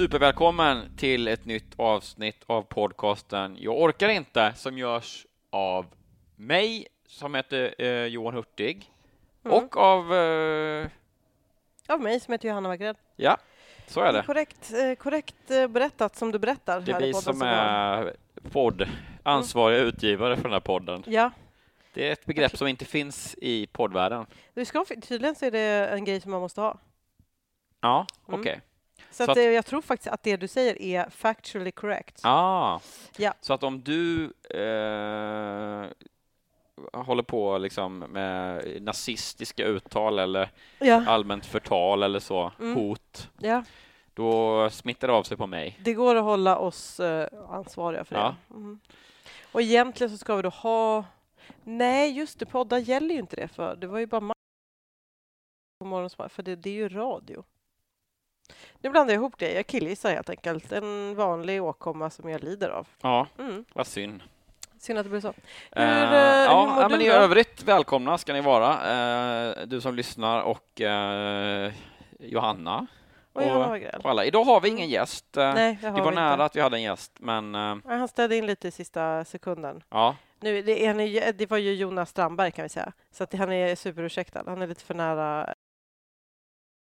[0.00, 5.86] Supervälkommen till ett nytt avsnitt av podcasten Jag orkar inte som görs av
[6.36, 8.92] mig som heter eh, Johan Hurtig
[9.42, 10.86] och av eh,
[11.88, 12.94] Av mig som heter Johanna Wagrell.
[13.16, 13.36] ja,
[13.86, 14.22] så är det.
[14.22, 16.80] Korrekt, eh, korrekt eh, berättat som du berättar.
[16.80, 18.16] Det är vi som är
[18.52, 18.88] podd
[19.22, 21.02] ansvariga utgivare för den här podden.
[21.06, 21.30] Ja,
[21.94, 24.26] Det är ett begrepp som inte finns i poddvärlden.
[24.54, 26.78] du ska, tydligen så är det en grej som man måste ha.
[27.80, 28.60] Ja, Mm.
[29.10, 32.20] Så, Så att, att- jag tror faktiskt att det du säger är factually correct.
[32.24, 32.80] Ah,
[33.16, 33.34] Ja.
[33.40, 35.86] så att om du eh,
[36.92, 42.74] håller på liksom med nazistiska uttal eller Ja, allmänt förtal eller så, Mm.
[42.74, 43.64] hot, ja,
[44.14, 45.78] då smittar det av sig på mig.
[45.84, 48.34] det går att hålla oss eh, ansvariga för Ja.
[48.48, 48.54] det.
[48.54, 48.80] Mm.
[49.52, 51.04] Och egentligen så ska vi då ha...
[51.64, 53.76] Nej, just det, poddar gäller ju inte det för.
[53.76, 54.32] Det var ju bara ma-
[55.80, 57.44] på morgonen, för det, det är ju radio.
[58.80, 59.52] Nu blandar jag ihop det.
[59.52, 60.72] Jag killgissar helt enkelt.
[60.72, 62.86] En vanlig åkomma som jag lider av.
[63.02, 63.64] Ja, Mm.
[63.72, 64.22] vad synd.
[64.78, 65.28] Synd att det blev så.
[65.72, 67.14] Eh, Hur, ja, hur mår ja, men du i då?
[67.14, 68.72] övrigt välkomna ska ni vara,
[69.50, 71.72] eh, du som lyssnar och eh,
[72.18, 72.86] Johanna
[73.32, 74.00] Och Wagrell.
[74.04, 74.24] och alla.
[74.24, 75.26] Idag har vi ingen gäst.
[75.36, 76.44] Nej, det det var nära inte.
[76.44, 79.82] att vi hade en gäst, men Ja, Han ställde in lite i sista sekunden.
[79.90, 82.92] ja, Nu, det, är, det var ju Jonas Strandberg kan vi säga.
[83.12, 84.42] Så att han är superursäktad.
[84.46, 85.54] Han är lite för nära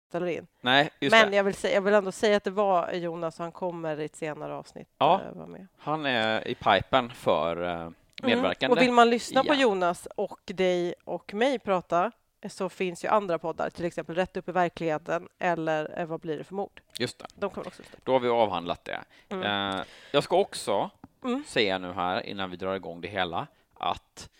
[0.09, 0.47] ställer in.
[0.61, 1.37] nej, just Men det.
[1.37, 4.17] jag vill, säga, jag vill ändå säga att det var Jonas han kommer i ett
[4.17, 4.89] senare avsnitt.
[4.99, 5.21] Ja.
[5.27, 5.67] eh, vara med.
[5.79, 7.91] Han är i pipen för eh,
[8.23, 8.67] medverkande.
[8.67, 8.71] Mm.
[8.79, 9.61] Och vill man lyssna på Ja.
[9.61, 12.13] Jonas och dig och mig prata
[12.49, 16.39] så finns ju andra poddar, till exempel Rätt upp i verkligheten eller eh, Vad blir
[16.39, 16.81] det för mord?
[16.99, 17.97] Just det, De kommer också på.
[18.05, 19.01] då har vi avhandlat det.
[19.29, 19.75] Mm.
[19.79, 20.91] Eh, jag ska också
[21.25, 21.45] Mm.
[21.47, 24.38] säga nu här innan vi drar igång det hela att eh,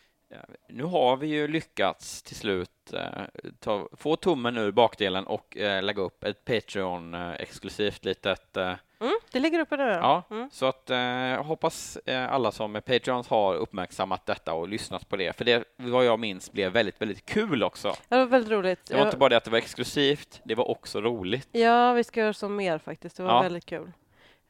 [0.69, 3.23] nu har vi ju lyckats till slut eh,
[3.61, 9.41] ta, få tummen ur bakdelen och eh, lägga upp ett Patreon-exklusivt litet eh, Mm, det
[9.41, 9.83] ligger uppe nu.
[9.89, 10.51] Ja, Mm.
[10.53, 15.17] så att eh, hoppas eh, alla som är Patreons har uppmärksammat detta och lyssnat på
[15.17, 17.95] det, för det vad jag minns blev väldigt, väldigt kul också.
[18.09, 18.87] Det var väldigt roligt.
[18.87, 21.49] Det var Jag- inte bara det att det var exklusivt, det var också roligt.
[21.53, 23.17] Ja, vi ska göra så mer faktiskt.
[23.17, 23.43] Det var Ja.
[23.43, 23.93] väldigt kul.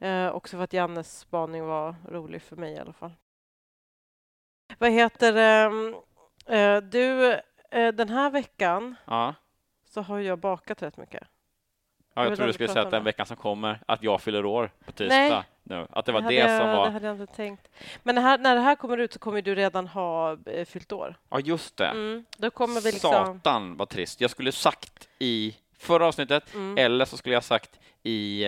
[0.00, 3.12] Eh, också för att Jannes spaning var rolig för mig i alla fall.
[4.78, 5.94] Vad heter ehm,
[6.46, 7.32] eh, du?
[7.70, 9.34] Eh, den här veckan Ja,
[9.90, 11.22] så har jag bakat rätt mycket.
[12.14, 13.04] ja Jag tror du skulle säga att den det.
[13.04, 15.42] veckan som kommer, att jag fyller år på tisdag Nej.
[15.62, 15.86] nu.
[15.90, 16.86] Att det var det, som jag, var...
[16.86, 17.68] Det hade jag inte tänkt.
[18.02, 20.92] Men det här, när det här kommer ut så kommer du redan ha eh, fyllt
[20.92, 21.14] år.
[21.30, 21.86] Ja, just det.
[21.86, 22.24] Mm.
[22.38, 23.10] Då kommer vi liksom...
[23.10, 24.20] Satan vad trist.
[24.20, 26.78] Jag skulle sagt i förra avsnittet, Mm.
[26.78, 28.44] eller så skulle jag sagt i...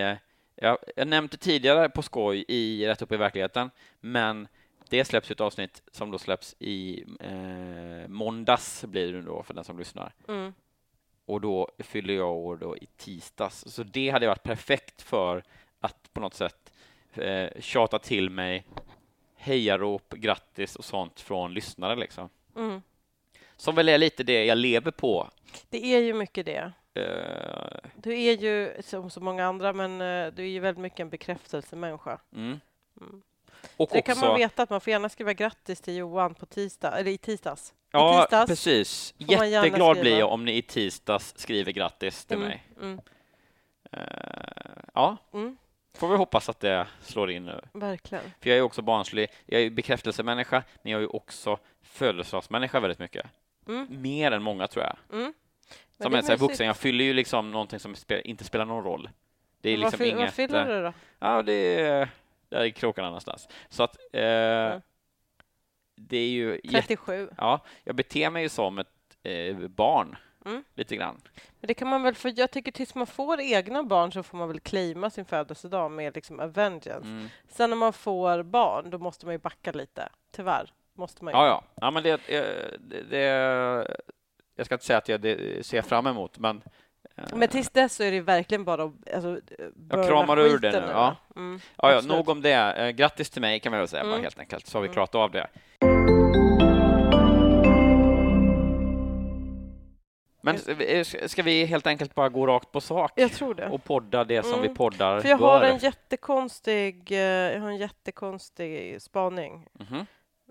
[0.55, 4.47] Jag, jag nämnde tidigare på skoj i Rätt upp i verkligheten, men
[4.91, 9.63] det släpps ett avsnitt som då släpps i eh, måndags blir det då för den
[9.63, 10.13] som lyssnar.
[10.27, 10.53] Mm.
[11.25, 13.63] Och då fyller jag år då i tisdags.
[13.67, 15.43] Så det hade varit perfekt för
[15.79, 16.73] att på något sätt
[17.13, 18.65] eh, tjata till mig
[19.35, 22.29] hejarop, grattis och sånt från lyssnare liksom.
[22.55, 22.81] Mm.
[23.57, 25.29] Som väl är lite det jag lever på.
[25.69, 26.71] Det är ju mycket det.
[26.93, 30.99] Eh, Du är ju som så många andra, men eh, du är ju väldigt mycket
[30.99, 32.19] en bekräftelsemänniska.
[32.35, 32.59] mm.
[33.01, 33.21] Mm.
[33.77, 36.45] Och Det kan man också, veta att man får gärna skriva grattis till Johan på
[36.45, 37.69] tisdag, eller i tisdags.
[37.71, 38.49] I ja, tisdags.
[38.49, 39.13] precis.
[39.17, 42.63] Jätteglad blir jag om ni i tisdags skriver grattis till Mm, mig.
[42.81, 42.99] Mm,
[43.91, 44.01] Eh,
[44.93, 45.57] ja, mm.
[45.93, 47.61] Får vi hoppas att det slår in nu.
[47.73, 48.23] Verkligen.
[48.39, 49.29] För jag är också barnslig.
[49.45, 53.25] Jag är bekräftelsemänniska, men jag är också födelsedagsmänniska väldigt mycket.
[53.67, 54.01] Mm.
[54.01, 55.19] Mer än många, tror jag.
[55.19, 55.33] Mm.
[56.01, 56.39] Som mysigt.
[56.41, 56.67] vuxen.
[56.67, 59.09] Jag fyller ju liksom någonting som inte spelar någon roll.
[59.61, 60.33] Det är vad, liksom vad inget...
[60.33, 60.93] fyller du då?
[61.19, 62.09] Ja, det är
[62.51, 63.47] där i krokarna någonstans.
[63.69, 64.79] Så att eh,
[65.95, 66.61] det är ju...
[66.63, 67.29] jätte- 37.
[67.37, 68.87] Ja, jag beter mig ju som ett
[69.23, 70.63] eh, barn, Mm.
[70.75, 71.21] lite grann.
[71.59, 74.37] Men det kan man väl, för jag tycker tills man får egna barn så får
[74.37, 77.07] man väl claima sin födelsedag med liksom a vengeance.
[77.09, 77.27] Mm.
[77.49, 80.09] Sen när man får barn, då måste man ju backa lite.
[80.31, 80.73] Tyvärr.
[80.93, 81.37] Måste man ju.
[81.39, 81.63] Ja, ja.
[81.75, 83.97] ja men det, eh, det, det...
[84.55, 85.21] Jag ska inte säga att jag
[85.65, 86.61] ser fram emot, men...
[87.31, 89.39] eh, Men tills dess så är det verkligen bara att alltså,
[89.75, 91.15] burna kramar ur det nu, ur ja.
[91.35, 92.51] Mm, Ja, ja, nog om det.
[92.53, 94.23] Eh, Grattis till mig kan man väl säga bara Mm.
[94.23, 94.93] helt enkelt, så har vi Mm.
[94.93, 95.47] klarat av det.
[100.43, 103.69] Men eh, ska vi helt enkelt bara gå rakt på sak Jag tror det.
[103.69, 104.61] och podda det som Mm.
[104.69, 105.47] vi poddar För jag bör?
[105.47, 109.67] har en jättekonstig, jag har en jättekonstig spaning.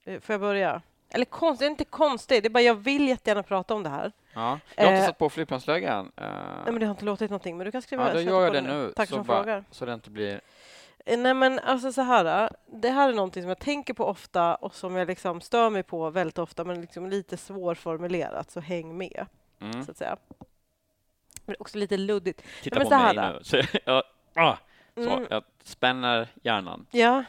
[0.05, 0.83] Eh, Får jag börja?
[1.13, 3.89] Eller konstig, det är inte konstig, det är bara jag vill jättegärna prata om det
[3.89, 4.13] här.
[4.35, 4.59] Ja.
[4.77, 5.07] Jag har inte Eh.
[5.07, 6.13] satt på flygplansflögan.
[6.17, 8.31] Eh, Nej, men det har inte låtit någonting, men du kan skriva ja, då sätta
[8.31, 8.93] gör jag det nu.
[8.97, 9.65] Tack så, som bara- frågar.
[9.71, 10.41] så det inte blir...
[11.07, 14.55] Eh, Nej men alltså så här, det här är någonting som jag tänker på ofta
[14.55, 18.99] och som jag liksom stör mig på väldigt ofta men liksom lite svårformulerat, så häng
[18.99, 19.27] med,
[19.61, 19.85] Mm.
[19.85, 20.17] så att säga.
[21.47, 22.43] Men också lite luddigt.
[22.63, 23.33] Titta men på här mig då.
[23.33, 23.39] nu.
[23.45, 24.03] Så, jag,
[24.35, 24.57] ah,
[24.95, 25.27] så, Mm.
[25.31, 26.87] jag spänner hjärnan.
[26.91, 27.25] Ja.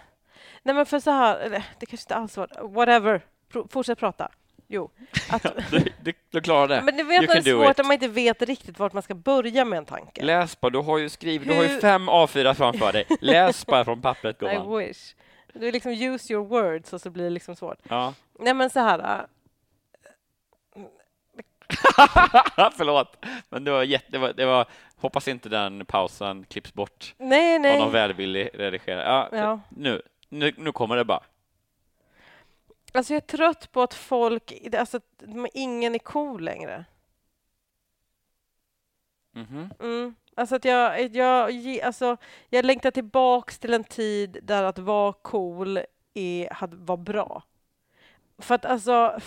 [0.64, 3.22] Nej men för så här, eller det kanske inte alls var, whatever,
[3.52, 4.32] Pro- fortsätt prata.
[4.74, 4.92] Jo.
[5.30, 6.82] Att, Du, du, du klarar det.
[6.82, 9.14] men du vet att det är svårt om man inte vet riktigt vart man ska
[9.16, 10.24] börja med en tanke.
[10.26, 13.06] Läs bara, du har ju skrivit, du har ju Hur- fem A4 framför dig.
[13.22, 14.78] Läs bara från pappret I gumman.
[14.78, 15.16] wish.
[15.54, 17.78] Du är liksom use your words och så blir det liksom svårt.
[17.90, 18.14] Ja.
[18.40, 19.26] Nej men så här, äh,
[22.78, 24.66] Förlåt, men det var jätte, det var, det var,
[24.96, 27.90] hoppas inte den pausen klipps bort nej av någon nej.
[27.92, 29.04] välvillig redigerare.
[29.32, 29.60] Ja, Ja.
[29.70, 31.24] Nu, nu, nu kommer det bara.
[32.92, 35.24] Alltså jag är trött på att folk, alltså att
[35.54, 36.86] ingen är cool längre.
[39.32, 39.70] Mhm.
[39.80, 40.16] Mm.
[40.36, 42.18] Alltså att jag, jag, alltså,
[42.50, 45.80] jag längtar tillbaks till en tid där att vara cool
[46.14, 47.44] är, var bra.
[48.38, 49.20] För att alltså,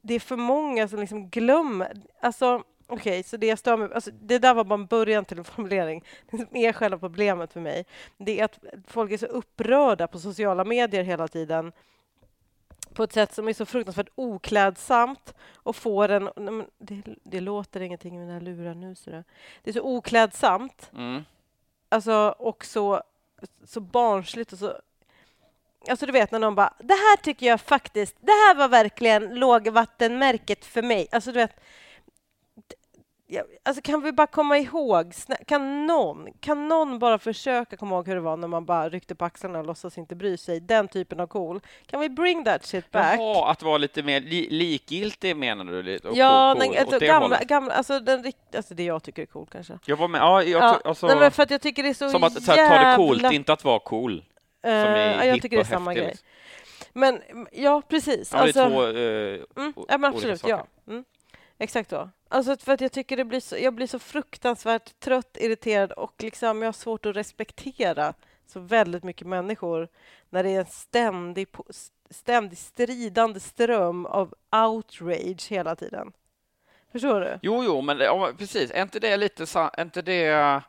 [0.00, 2.02] det är för många som liksom glömmer.
[2.20, 5.38] Alltså, okej, så det jag stör mig alltså, Det där var bara en början till
[5.38, 6.04] en formulering.
[6.30, 10.18] Det som är själva problemet för mig, det är att folk är så upprörda på
[10.18, 11.72] sociala medier hela tiden
[12.98, 16.30] på ett sätt som är så fruktansvärt oklädsamt och får en...
[16.78, 18.94] Det, det låter ingenting i mina lurar nu.
[18.94, 19.24] Så det,
[19.62, 21.24] det är så oklädsamt Mm.
[21.88, 23.02] alltså, och så,
[23.64, 24.80] så barnsligt och så...
[25.88, 29.34] Alltså du vet när någon bara ”det här tycker jag faktiskt, det här var verkligen
[29.34, 31.08] lågvattenmärket för mig”.
[31.12, 31.60] Alltså du vet...
[33.30, 35.12] ja, Alltså kan vi bara komma ihåg,
[35.46, 39.14] kan någon, kan någon bara försöka komma ihåg hur det var när man bara ryckte
[39.14, 40.60] på axlarna och låtsas inte bry sig?
[40.60, 41.60] Den typen av cool.
[41.86, 43.20] Kan vi bring that shit back?
[43.20, 45.82] Jaha, att vara lite mer li, likgiltig menar du?
[45.82, 49.46] Lite, Ja, cool, nej, alltså, gamla, gamla, alltså, den, alltså det jag tycker är cool
[49.52, 49.78] kanske.
[49.84, 52.10] Jag var med, ja, jag, Ja, alltså, nej, för att jag tycker det är så
[52.10, 54.24] som att så här, ta det coolt, inte att vara cool.
[54.62, 56.06] Som Eh, är ja, jag tycker det är samma grej.
[56.06, 56.26] liksom.
[56.92, 57.22] Men
[57.52, 58.30] ja, precis.
[58.32, 60.54] Ja, det är Alltså, två eh, mm, ja, men absolut, saker.
[60.54, 60.66] ja.
[60.92, 61.04] Mm,
[61.58, 62.10] exakt så.
[62.28, 66.14] Alltså för att jag tycker det blir så, jag blir så fruktansvärt trött, irriterad och
[66.18, 68.14] liksom jag har svårt att respektera
[68.46, 69.88] så väldigt mycket människor
[70.30, 71.48] när det är en ständig,
[72.10, 74.34] ständig stridande ström av
[74.66, 76.12] outrage hela tiden.
[76.92, 77.38] Förstår du?
[77.42, 78.70] Jo, jo, men ja, precis.
[78.70, 80.62] Är inte det lite är inte det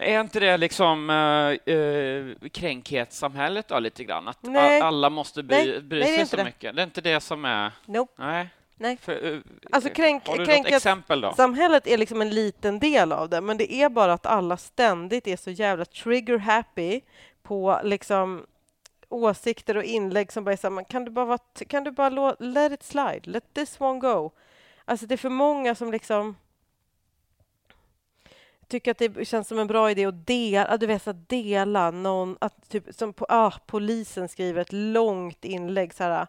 [0.00, 4.28] är inte det liksom uh, uh, kränkhetssamhället då, lite grann?
[4.28, 4.80] Att Nej.
[4.80, 6.44] alla måste bry, bry nej, det sig så det.
[6.44, 6.76] mycket?
[6.76, 7.72] Det är inte det som är...
[7.86, 8.12] Nope.
[8.16, 8.48] Nej.
[8.78, 8.96] Nej.
[8.96, 9.40] För, eh,
[9.72, 11.32] Alltså, kränk- har du något kränkhets- exempel då?
[11.34, 15.26] Samhället är liksom en liten del av det, men det är bara att alla ständigt
[15.26, 17.00] är så jävla trigger happy
[17.42, 18.46] på liksom
[19.08, 22.36] åsikter och inlägg som bara är så här, kan du bara, vara, kan du bara
[22.38, 24.30] let it slide, let this one go.
[24.84, 26.36] Alltså det är för många som liksom
[28.68, 32.36] tycker att det känns som en bra idé att dela, du vet, att dela någon,
[32.40, 36.26] att typ, som på, ah, polisen skriver ett långt inlägg så här,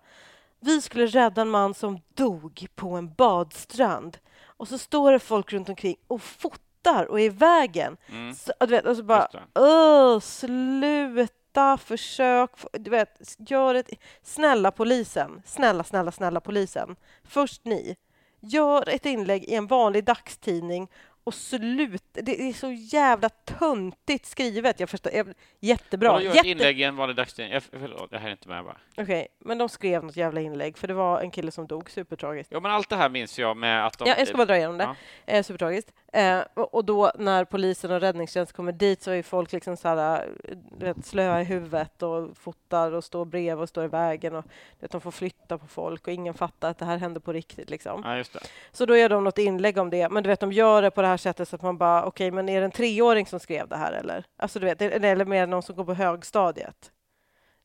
[0.59, 4.17] vi skulle rädda en man som dog på en badstrand.
[4.45, 7.97] Och så står det folk runt omkring och fotar och är i vägen.
[8.09, 8.33] Mm.
[8.33, 9.27] Så, du vet, och så bara.
[9.55, 13.89] Åh, sluta, försök, du vet, gör ett...
[14.23, 16.95] Snälla polisen, snälla, snälla, snälla polisen.
[17.23, 17.95] Först ni.
[18.39, 20.87] Gör ett inlägg i en vanlig dagstidning
[21.27, 24.79] Och slut, det är så jävla töntigt skrivet.
[24.79, 25.27] Jag förstår, jag,
[25.59, 26.11] jättebra.
[26.11, 26.49] Vadå, gör ett Jätte...
[26.49, 27.53] inlägg i en vanlig dagstidning?
[27.53, 28.77] Jag- Förlåt, det här är inte med bara.
[28.97, 32.51] Okej, men de skrev något jävla inlägg för det var en kille som dog, supertragiskt.
[32.51, 34.07] Ja, men allt det här minns jag med att de...
[34.07, 34.83] Ja, jag ska bara dra igenom det.
[34.83, 35.33] Ja.
[35.33, 35.91] Eh, supertragiskt.
[36.13, 40.27] Eh, och, då när polisen och räddningstjänst kommer dit så är folk liksom så här,
[40.43, 44.45] eh, vet, slöa i huvudet och fotar och står bredvid och står i vägen och
[44.79, 47.69] vet, de får flytta på folk och ingen fattar att det här händer på riktigt.
[47.69, 48.01] Liksom.
[48.05, 48.39] Ja, just det.
[48.71, 51.01] Så då gör de något inlägg om det, men du vet, de gör det på
[51.01, 53.67] det här sättet så att man bara, okej, men är det en treåring som skrev
[53.67, 54.25] det här eller?
[54.37, 56.91] Alltså, du vet, eller mer någon som går på högstadiet.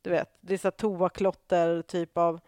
[0.02, 2.40] Du vet, det är så här toaklotter, typ av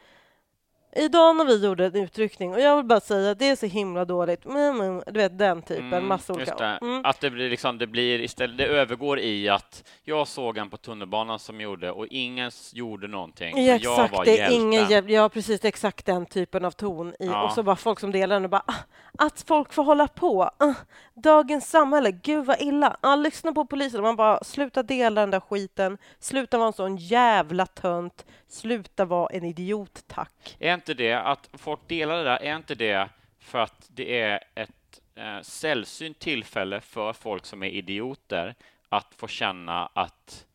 [0.96, 3.66] Idag när vi gjorde en utryckning och jag vill bara säga att det är så
[3.66, 4.44] himla dåligt.
[4.44, 6.54] Men, du vet den typen, Mm, massa olika.
[6.54, 6.78] det.
[6.82, 7.04] Mm.
[7.04, 10.76] Att det blir liksom, det blir istället, det övergår i att jag såg en på
[10.76, 13.48] tunnelbanan som gjorde och ingen gjorde någonting.
[13.48, 15.08] Ja, men jag exakt, var det är ingen hjälp.
[15.08, 17.08] Ja, precis, exakt den typen av ton.
[17.08, 17.44] I, Ja.
[17.44, 18.74] Och så bara folk som delar den och bara ah,
[19.18, 20.50] att folk får hålla på.
[20.58, 20.74] Ah,
[21.14, 22.96] dagens samhälle, gud vad illa.
[23.00, 24.02] Ah, lyssna på polisen.
[24.02, 25.98] Man bara sluta dela den där skiten.
[26.20, 28.24] Sluta vara en sån jävla tönt.
[28.48, 30.56] Sluta vara en idiot, tack.
[30.58, 34.44] Är inte det att folk delar det där, är inte det för att det är
[34.54, 38.54] ett eh, sällsynt tillfälle för folk som är idioter
[38.88, 40.46] att få känna att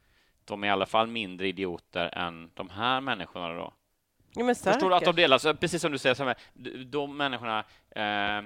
[0.46, 3.74] de är i alla fall mindre idioter än de här människorna då?
[4.36, 5.38] Ja, Förstår du att de delar?
[5.38, 6.36] Så precis som du säger, så här,
[6.86, 7.60] de, människorna
[7.90, 8.44] eh,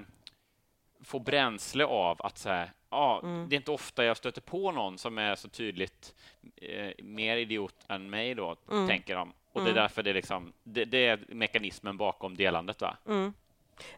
[1.04, 3.48] får bränsle av att säga, ja, Mm.
[3.48, 6.14] det är inte ofta jag stöter på någon som är så tydligt
[6.56, 8.88] eh, mer idiot än mig då, Mm.
[8.88, 9.32] tänker de.
[9.54, 9.82] Och det är Mm.
[9.82, 12.96] därför det är liksom, det, det är mekanismen bakom delandet, va?
[13.08, 13.32] Mm.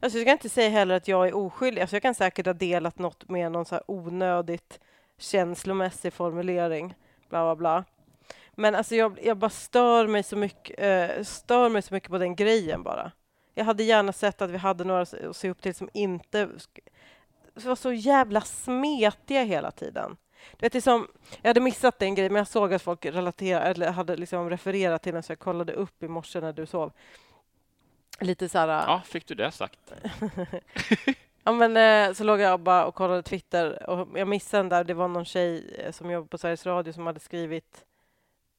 [0.01, 1.81] Alltså, jag ska inte säga heller att jag är oskyldig.
[1.81, 4.81] Alltså, jag kan säkert ha delat något med någon så här onödigt
[5.19, 6.95] känslomässig formulering.
[7.29, 7.85] Bla, bla, bla.
[8.53, 12.19] Men alltså, jag, jag bara stör mig, så mycket, eh, stör mig så mycket på
[12.19, 13.13] den grejen bara.
[13.55, 16.49] Jag hade gärna sett att vi hade några att se upp till som inte
[17.55, 20.17] var så jävla smetiga hela tiden.
[20.51, 21.09] Du vet, det som,
[21.43, 25.03] jag hade missat en grej, men jag såg att folk relaterade, eller hade liksom refererat
[25.03, 26.93] till den, så jag kollade upp i morse när du sov.
[28.21, 28.69] Lite så här...
[28.69, 29.93] Ja, fick du det sagt?
[31.49, 34.85] Ja, men, eh, så låg jag bara och kollade Twitter och jag missade den där.
[34.85, 37.85] Det var någon tjej eh, som jobbar på Sveriges Radio som hade skrivit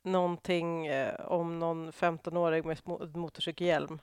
[0.04, 0.90] någonting
[1.20, 2.80] om någon 15-åring med
[3.16, 4.00] motorcykelhjälm.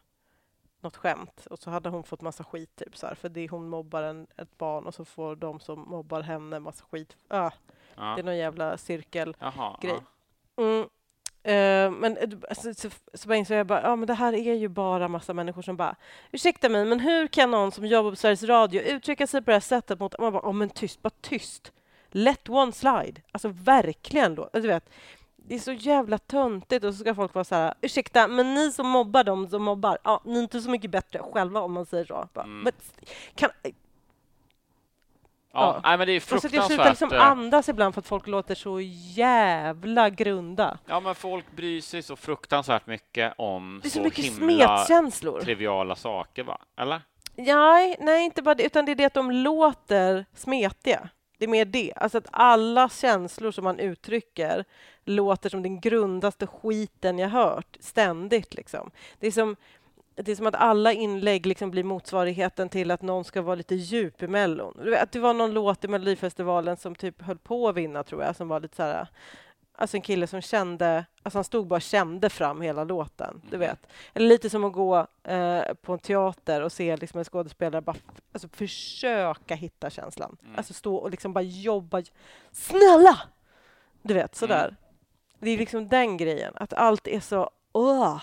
[0.84, 1.46] Något skämt.
[1.50, 4.26] Och så hade hon fått massa skit, typ så här, för det hon mobbar en,
[4.36, 7.16] ett barn och så får de som mobbar henne massa skit.
[7.28, 7.50] Ah,
[7.96, 8.02] Ja.
[8.02, 9.36] Det är någon jävla cirkel.
[9.38, 9.98] Jaha, grej.
[10.56, 10.62] ja.
[10.62, 10.80] Mm.
[11.42, 14.54] Eh, men eh, alltså, så, så bara insåg jag bara, ja men det här är
[14.54, 15.96] ju bara massa människor som bara,
[16.32, 19.54] ursäkta mig, men hur kan någon som jobbar på Sveriges Radio uttrycka sig på det
[19.54, 21.72] här sättet mot, man bara, ja men tyst, bara tyst.
[22.08, 23.20] Let one slide.
[23.32, 24.90] Alltså verkligen då, du vet.
[25.48, 28.72] Det är så jävla töntigt och så ska folk vara så här, ursäkta, men ni
[28.72, 31.86] som mobbar dem som mobbar, ja, ni är inte så mycket bättre själva om man
[31.86, 32.28] säger så.
[32.32, 32.60] Bara, Mm.
[32.62, 32.72] men,
[33.34, 33.70] kan, Ja,
[35.52, 35.80] Ja.
[35.84, 36.90] Nej, men det är och så jag slutar fruktansvärt.
[36.90, 40.78] liksom eh, andas ibland för att folk låter så jävla grunda.
[40.86, 44.78] Ja, men folk bryr sig så fruktansvärt mycket om Det är så, så mycket himla
[44.78, 45.40] smetkänslor.
[45.40, 46.58] triviala saker, va?
[46.76, 47.00] Eller?
[47.36, 51.08] Nej, nej, inte bara det, utan det är det att de låter smetiga.
[51.38, 51.92] Det är mer det.
[51.96, 54.64] Alltså att alla känslor som man uttrycker
[55.04, 58.54] låter som den grundaste skiten jag hört, ständigt.
[58.54, 58.90] Liksom.
[59.18, 59.56] Det, är som,
[60.14, 63.74] det är som att alla inlägg liksom blir motsvarigheten till att någon ska vara lite
[63.74, 64.94] djup i Mellon.
[65.00, 68.36] Att det var någon låt i Melodifestivalen som typ höll på att vinna, tror jag,
[68.36, 69.08] som var lite så här...
[69.76, 73.56] Alltså en kille som kände, alltså han stod bara och kände fram hela låten, du
[73.56, 73.86] vet.
[74.12, 77.96] Eller lite som att gå eh, på en teater och se liksom en skådespelare bara
[78.32, 80.36] alltså, försöka hitta känslan.
[80.42, 80.54] Mm.
[80.56, 82.02] Alltså stå och liksom bara jobba.
[82.52, 83.20] Snälla!
[84.02, 84.64] Du vet, sådär.
[84.64, 84.76] Mm.
[85.44, 87.50] Det är liksom den grejen, att allt är så...
[87.72, 88.22] Åh!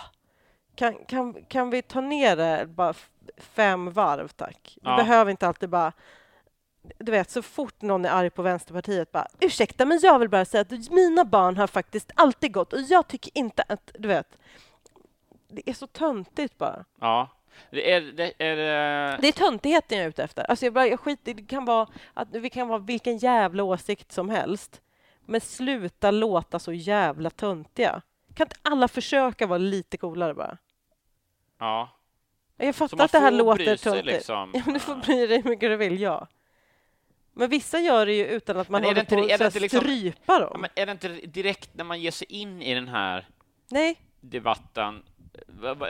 [0.75, 2.93] Kan, kan, kan vi ta ner det bara
[3.37, 4.77] fem varv, tack?
[4.81, 4.95] Vi Ja.
[4.95, 5.91] behöver inte alltid bara...
[6.97, 10.45] Du vet, så fort någon är arg på Vänsterpartiet bara ursäkta, men jag vill bara
[10.45, 13.91] säga att mina barn har faktiskt alltid gått och jag tycker inte att...
[13.99, 14.37] Du vet,
[15.47, 16.85] det är så töntigt bara.
[16.99, 17.29] Ja.
[17.71, 18.57] Det är, det är,
[19.13, 20.43] eh, Det är töntigheten jag är ute efter.
[20.49, 24.11] Alltså jag, bara, jag skiter, det kan vara att vi kan vara vilken jävla åsikt
[24.11, 24.81] som helst.
[25.25, 28.01] Men sluta låta så jävla töntiga.
[28.35, 30.57] Kan inte alla försöka vara lite coolare bara?
[31.59, 31.89] ja.
[32.57, 34.05] Jag fattar att det här låter töntigt.
[34.05, 34.51] liksom.
[34.53, 36.27] Ja, du får bry dig hur mycket du vill, ja.
[37.33, 40.39] Men vissa gör det ju utan att man håller inte- på att liksom- strypa Ja,
[40.39, 40.61] dem.
[40.61, 43.27] men är det inte direkt när man ger sig in i den här
[43.69, 45.03] Nej, debatten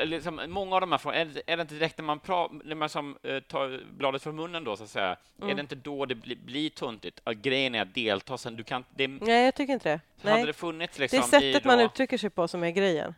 [0.05, 2.47] liksom, många av de här frågorna, är, det- är det inte direkt när man, pra,
[2.63, 5.55] när man som, eh, tar bladet från munnen då, så att säga, är Mm.
[5.55, 7.19] det inte då det blir, blir tuntigt?
[7.23, 9.99] Att grejen är att delta, sen du kan, det, nej jag tycker inte det.
[10.29, 10.45] hade Nej.
[10.45, 13.15] det funnits Det liksom är sättet i man då, uttrycker sig på som är grejen.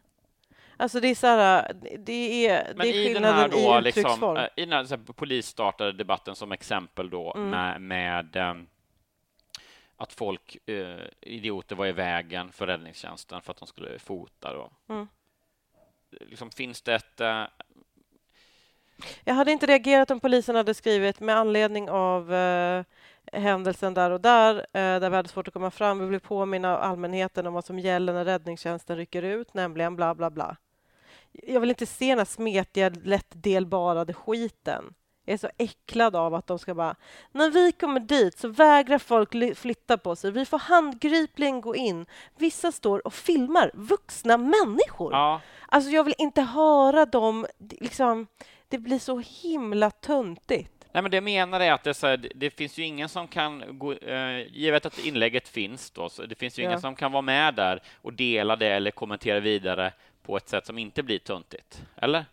[0.78, 3.78] Alltså det är så här, det är, Men det är i den här skillnaden då,
[3.80, 4.38] i liksom, uttrycksform.
[4.38, 7.50] eh, i den här så här, polisstartade debatten som exempel då Mm.
[7.50, 8.68] med, med ehm,
[9.98, 14.72] att folk, eh, idioter var i vägen för räddningstjänsten för att de skulle fota då.
[14.94, 15.08] Mm.
[16.22, 17.22] Liksom, finns det ett...
[17.22, 17.44] eh,
[19.24, 22.84] Jag hade inte reagerat om polisen hade skrivit med anledning av eh,
[23.34, 26.00] händelsen där och där, eh, där vi hade svårt att komma fram.
[26.00, 30.30] Vi vill påminna allmänheten om vad som gäller när räddningstjänsten rycker ut, nämligen bla bla
[30.30, 30.58] bla.
[31.32, 34.94] Jag vill inte se den här smetiga, lättdelbarade skiten.
[35.26, 36.96] Jag är så äcklad av att de ska bara...
[37.32, 40.32] När vi kommer dit så vägrar folk ly- flytta på sig.
[40.32, 42.06] Vi får handgripligen gå in.
[42.38, 45.14] Vissa står och filmar vuxna människor.
[45.14, 47.46] ja, Alltså jag vill inte höra dem,
[47.80, 48.28] liksom,
[48.70, 50.70] det blir så himla töntigt.
[50.92, 52.84] Nej, men det jag menar är att det, är så här, det, det finns ju
[52.84, 56.70] ingen som kan, gå, eh, givet att inlägget finns då, så det finns ju Ja.
[56.70, 60.66] ingen som kan vara med där och dela det eller kommentera vidare på ett sätt
[60.66, 62.26] som inte blir töntigt, eller?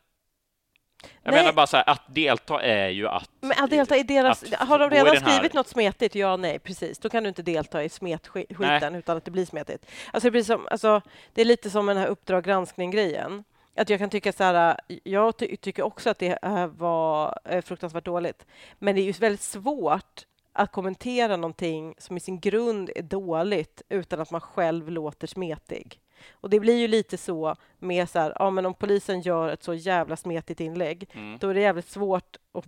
[1.22, 1.40] Jag Nej.
[1.40, 3.30] menar bara så här, att delta är ju att...
[3.40, 4.42] Men att delta i deras...
[4.42, 6.14] att Har de redan den här- skrivit något smetigt?
[6.14, 6.98] Ja, nej, precis.
[6.98, 9.86] Då kan du inte delta i smetskiten utan att det blir smetigt.
[10.12, 11.00] Alltså det, som, alltså,
[11.32, 13.44] det är lite som den här Uppdrag granskning-grejen.
[13.76, 17.62] Att jag kan tycka så här, jag ty tycker också att det eh, var eh,
[17.62, 18.46] fruktansvärt dåligt.
[18.78, 23.82] Men det är ju väldigt svårt att kommentera någonting som i sin grund är dåligt
[23.88, 26.00] utan att man själv låter smetig.
[26.32, 29.62] Och det blir ju lite så med så här, ja men om polisen gör ett
[29.62, 31.38] så jävla smetigt inlägg, Mm.
[31.38, 32.64] då är det jävligt svårt att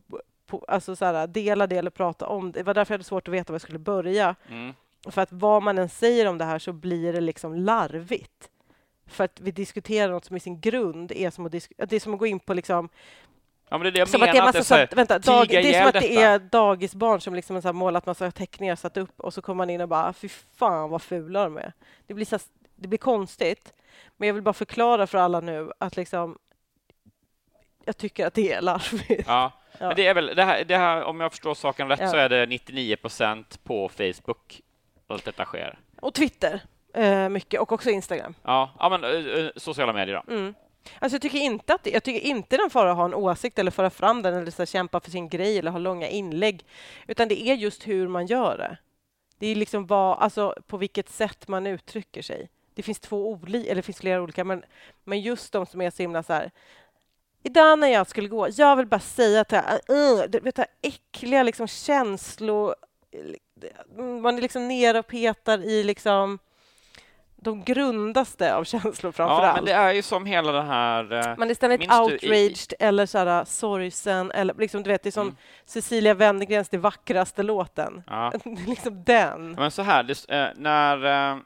[0.46, 2.58] på, alltså så här, dela det eller prata om det.
[2.58, 4.34] Det var därför jag hade svårt att veta var jag skulle börja.
[4.48, 4.74] Mm.
[5.10, 8.48] För att vad man än säger om det här så blir det liksom larvigt.
[9.06, 12.00] För att vi diskuterar något som i sin grund är som att, att det är
[12.00, 12.88] som att gå in på liksom
[13.68, 14.28] Ja, men det är det jag som menar.
[14.30, 16.20] att det är att massa sånt, vänta, dag, det är som att det detta.
[16.20, 19.70] är dagisbarn som liksom så här målat massa teckningar satt upp och så kommer man
[19.70, 21.72] in och bara fy fan vad fula de är.
[22.06, 22.42] Det blir, så här,
[22.82, 23.72] det blir konstigt.
[24.16, 26.38] Men jag vill bara förklara för alla nu att liksom
[27.84, 29.24] jag tycker att det är larvigt.
[29.26, 29.86] Ja, Ja.
[29.86, 32.08] men det är väl det här, det här, om jag förstår saken rätt Ja.
[32.08, 34.60] så är det 99 procent på Facebook
[35.06, 35.78] allt detta sker.
[36.00, 36.60] Och Twitter
[36.94, 38.34] eh, mycket och också Instagram.
[38.42, 40.32] Ja, ja men eh, eh, sociala medier då.
[40.34, 40.54] Mm.
[40.98, 43.70] Alltså jag tycker inte att jag tycker inte den fara att ha en åsikt eller
[43.70, 46.64] föra fram den eller så kämpa för sin grej eller ha långa inlägg,
[47.06, 48.76] utan det är just hur man gör det.
[49.38, 52.48] Det är liksom vad, alltså på vilket sätt man uttrycker sig.
[52.74, 54.62] Det finns två olika, eller det finns flera olika, men,
[55.04, 56.50] men just de som är så himla så här.
[57.42, 60.62] Idag när jag skulle gå, jag vill bara säga att jag, uh, du vet det
[60.62, 62.74] här äckliga liksom känslor,
[64.22, 66.38] man är liksom nere och petar i liksom
[67.36, 69.56] de grundaste av känslor framför Ja, allt.
[69.56, 71.12] men det är ju som hela det här...
[71.12, 74.30] eh, Man är ständigt du i- outraged eller så här, sorgsen.
[74.30, 75.36] Eller liksom, du vet, det är som Mm.
[75.64, 78.02] Cecilia Wennergrens Det vackraste låten.
[78.06, 78.32] Ja.
[78.44, 79.52] Det liksom den.
[79.52, 81.40] Men så här, det, eh, när...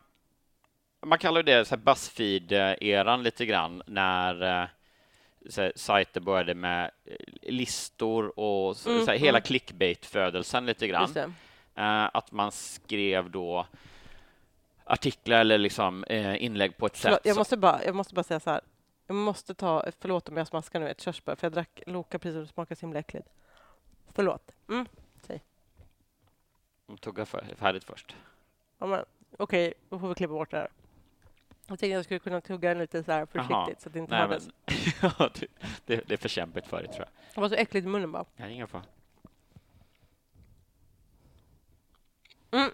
[1.06, 4.68] Man kallar det så Buzzfeed-eran lite grann, när eh,
[5.48, 9.42] så sajter började med eh, listor och så, Mm, så här, hela mm.
[9.42, 11.34] clickbait-födelsen lite grann.
[11.74, 13.66] Eh, att man skrev då
[14.84, 18.40] artiklar eller liksom inlägg på ett Förlåt, sätt jag, måste bara, jag måste bara säga
[18.40, 18.60] så här.
[19.06, 22.36] Jag måste ta, förlåt om jag smaskar nu, ett körsbär, för jag drack Loka precis
[22.36, 23.28] och det smakar så himla äckligt.
[24.14, 24.50] Förlåt.
[24.68, 24.86] Mm.
[27.00, 28.16] tugga för, färdigt först.
[28.78, 29.04] Ja,
[29.38, 30.68] Okej, då får vi klippa bort det här.
[31.68, 34.12] Jag tänkte jag skulle kunna tugga den lite så här försiktigt så att det inte
[34.12, 34.48] Nej, hördes.
[34.66, 34.76] men,
[35.18, 35.30] Ja,
[35.86, 37.08] det, det, är för kämpigt för dig, tror jag.
[37.34, 38.24] Det var så äckligt i munnen bara.
[38.36, 38.82] Jag ingen fara.
[42.50, 42.70] Mm.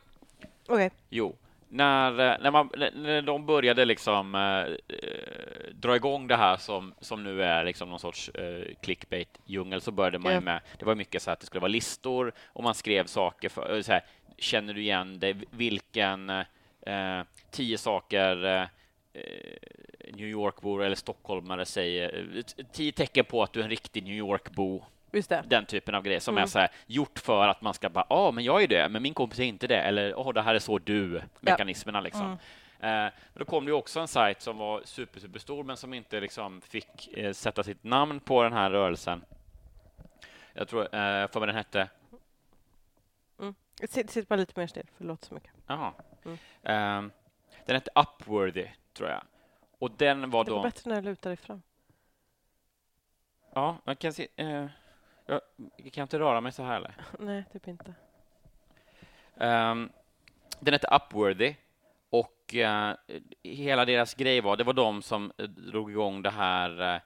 [0.69, 0.91] Okej.
[1.09, 1.37] Jo,
[1.69, 6.95] när, eh, när, man, när- de började liksom eh, eh, dra igång det här som,
[7.01, 10.95] som nu är liksom någon sorts eh, clickbait-djungel så började man ju med, det var
[10.95, 14.05] mycket så att det skulle vara listor och man skrev saker för, eh, så här,
[14.39, 18.69] känner du igen dig, vilken eh, tio saker
[20.15, 24.15] New Yorkbor eller stockholmare säger, eh, tio tecken på att du är en riktig New
[24.17, 24.85] Yorkbo
[25.45, 26.43] den typen av grejer som Mm.
[26.43, 29.03] är så här, gjort för att man ska bara, ja, men jag är det, men
[29.03, 32.39] min kompis är inte det, eller åh, det här är så du, mekanismerna liksom.
[32.81, 33.07] Mm.
[33.07, 36.61] Eh, då kom det också en sajt som var super, superstor, men som inte liksom
[36.61, 39.25] fick eh, sätta sitt namn på den här rörelsen.
[40.53, 41.89] Jag tror, eh, för vad den hette,
[43.89, 45.51] Sitt, sitt bara lite mer still, förlåt så mycket.
[45.67, 45.93] jaha,
[46.25, 46.39] Mm.
[46.63, 47.11] Eh,
[47.67, 49.23] den hette Upworthy, tror jag.
[49.79, 51.63] Och den var Det var då, bättre när jag lutar dig fram.
[53.55, 54.67] ja, man kan se, eh,
[55.27, 55.41] jag,
[55.77, 56.95] jag kan inte röra mig så här eller?
[57.19, 57.95] Nej, typ inte.
[59.35, 59.91] Um,
[60.61, 61.55] den hette Upworthy
[62.11, 62.95] och eh,
[63.43, 67.01] hela deras grej var, det var de som eh, drog igång det här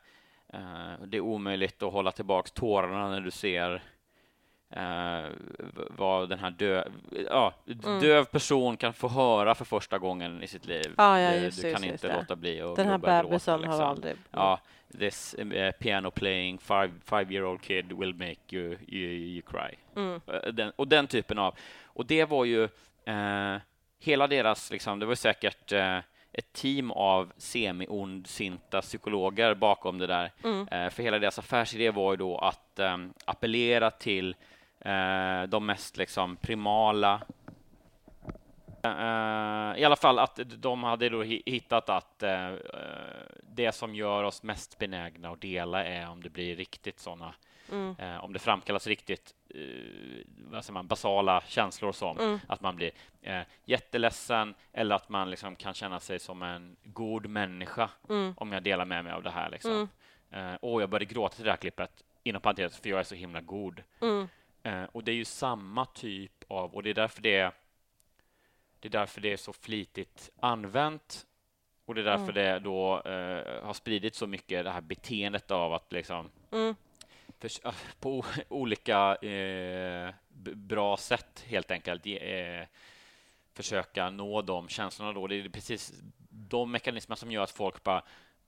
[0.48, 3.82] eh, det är omöjligt att hålla tillbaks tårarna när du ser
[4.70, 5.24] eh,
[5.90, 6.84] vad den här dö,
[7.30, 8.00] ja, Mm.
[8.00, 10.94] döv person kan få höra för första gången i sitt liv.
[10.96, 13.60] Ah, ja, just du det, kan just inte låta bli att Den här bebisen har
[13.60, 13.80] liksom.
[13.84, 14.16] aldrig...
[14.30, 14.60] Ja,
[14.98, 19.76] this uh, piano playing five, five year old kid will make you, you, you cry.
[19.96, 20.20] Mm.
[20.26, 21.54] Eh, Den, och den typen av...
[21.84, 22.64] Och det var ju
[23.04, 23.56] eh,
[24.00, 25.98] hela deras, liksom, det var säkert eh,
[26.32, 30.32] ett team av semi-ondsinta psykologer bakom det där.
[30.44, 30.68] Mm.
[30.68, 34.36] Eh, för hela deras affärsidé var ju då att eh, appellera till
[34.86, 37.20] eh, de mest liksom, primala
[38.82, 42.56] Eh, I alla fall att de hade då hi- hittat att eh, eh,
[43.42, 47.34] det som gör oss mest benägna att dela är om det blir riktigt sådana,
[47.72, 47.96] Mm.
[47.98, 49.60] eh, om det framkallas riktigt eh,
[50.50, 52.38] vad säger man, basala känslor som Mm.
[52.48, 52.90] att man blir
[53.22, 58.34] eh, jätteledsen eller att man liksom kan känna sig som en god människa Mm.
[58.36, 59.50] om jag delar med mig av det här.
[59.50, 59.88] Liksom.
[60.30, 60.48] Mm.
[60.52, 63.14] Eh, och jag började gråta till det här klippet, inom parentes, för jag är så
[63.14, 63.82] himla god.
[64.66, 67.52] Eh, och det är ju samma typ av, och det är därför det,
[68.80, 71.26] det är därför det är så flitigt använt
[71.84, 72.34] och det är därför Mm.
[72.34, 76.74] det då eh, har spridit så mycket det här beteendet av att liksom Mm.
[77.38, 80.14] förs- ah, på olika eh,
[80.54, 82.66] bra sätt helt enkelt eh,
[83.54, 85.26] försöka nå de känslorna då.
[85.26, 85.92] Det är precis
[86.30, 88.02] de mekanismer som gör att folk bara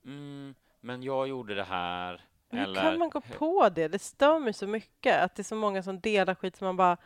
[0.04, 2.20] mm, men jag gjorde det här.
[2.50, 3.88] Hur eller, kan man gå på det?
[3.88, 6.76] Det stör mig så mycket att det är så många som delar skit som man
[6.76, 6.96] bara...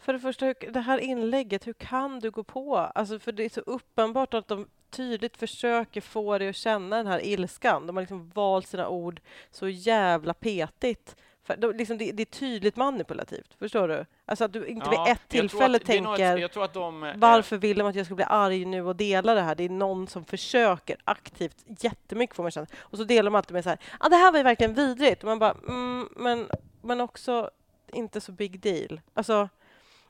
[0.00, 2.76] För det första, det här inlägget, hur kan du gå på?
[2.76, 7.06] Alltså, för det är så uppenbart att de tydligt försöker få dig att känna den
[7.06, 7.86] här ilskan.
[7.86, 11.16] De har liksom valt sina ord så jävla petigt.
[11.48, 14.06] För de, liksom, det, det är tydligt manipulativt, förstår du?
[14.26, 17.04] Alltså att du inte Ja, vid ett tillfälle att tänker tror att de...
[17.04, 19.54] eh, varför vill de att jag ska bli arg nu och dela det här?
[19.54, 22.66] Det är någon som försöker aktivt jättemycket får man känna.
[22.78, 25.22] Och så delar de alltid med så här, ah, det här var ju verkligen vidrigt.
[25.22, 26.48] Och man bara, mm, men,
[26.82, 27.50] men också
[27.92, 29.00] inte så big deal.
[29.14, 29.48] Alltså,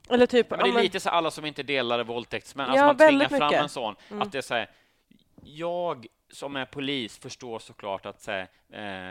[0.09, 0.47] eller typ...
[0.49, 2.65] Ja, men det är men- lite så alla som inte delar våldtäktsmän.
[2.75, 3.63] Ja, Alltså man tvingar fram mycket.
[3.63, 3.95] en sån.
[4.09, 4.21] Mm.
[4.21, 4.69] Att det är så här,
[5.43, 8.47] jag som är polis förstår såklart att så här,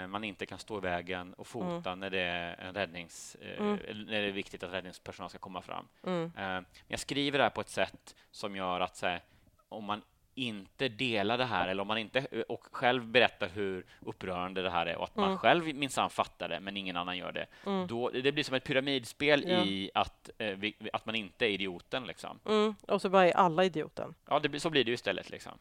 [0.02, 3.34] eh, man inte kan stå i vägen och fota när det är en räddnings...
[3.40, 3.78] Eh, Mm.
[4.06, 5.88] när det är viktigt att räddningspersonal ska komma fram.
[6.06, 9.20] Mm, Eh, men jag skriver det här på ett sätt som gör att så här,
[9.68, 10.02] om man
[10.34, 14.86] inte delar det här eller om man inte och själv berättar hur upprörande det här
[14.86, 15.38] är och att man Mm.
[15.38, 17.46] själv minsann fattar det men ingen annan gör det.
[17.66, 19.64] mm, Då, det blir som ett pyramidspel Ja.
[19.64, 22.06] i att, eh, vi, att man inte är idioten.
[22.06, 22.38] Liksom.
[22.46, 22.74] mm.
[22.82, 24.14] Och så bara är alla idioten.
[24.28, 25.30] Ja, det, så blir det ju istället.
[25.30, 25.52] Liksom.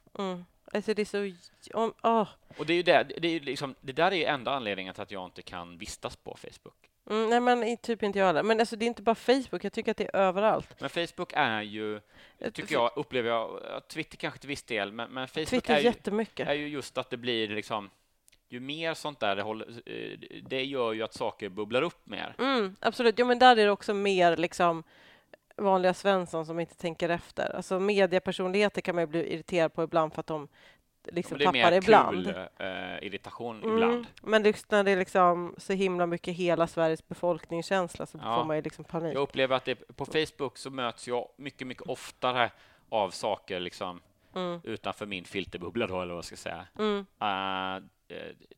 [0.74, 1.34] Alltså det är så...
[1.74, 2.28] Om, åh.
[2.58, 4.94] Och det, är ju det, det, är ju liksom, det där är ju enda anledningen
[4.94, 6.90] till att jag inte kan vistas på Facebook.
[7.10, 8.44] Mm, nej, men typ inte jag heller.
[8.44, 10.76] Men alltså, det är inte bara Facebook, jag tycker att det är överallt.
[10.80, 12.00] Men Facebook är ju,
[12.54, 15.80] tycker jag, upplever jag, ja, Twitter kanske till viss del, men, men Facebook Twitter är
[15.80, 16.48] ju, jättemycket.
[16.48, 17.90] är ju just att det blir liksom
[18.50, 22.36] ju mer sånt där det håller, eh, det gör ju att saker bubblar upp mer.
[22.38, 23.16] Mm, absolut.
[23.18, 24.84] Jo, men där är det också mer liksom
[25.58, 27.56] vanliga Svensson som inte tänker efter.
[27.56, 30.48] Alltså mediepersonligheter kan man ju bli irriterad på ibland för att de
[31.12, 32.26] liksom tappar mer ibland.
[32.26, 34.08] kul eh, irritation Mm, ibland.
[34.24, 38.36] Men det, när det är liksom så himla mycket hela Sveriges befolkningskänsla så Ja.
[38.40, 39.16] får man ju liksom panik.
[39.16, 42.52] Jag upplever att det, på Facebook så möts jag mycket, mycket oftare
[42.90, 44.02] av saker liksom
[44.38, 46.68] Mm, utanför min filterbubbla då, eller vad jag ska säga.
[46.80, 47.84] mm, eh,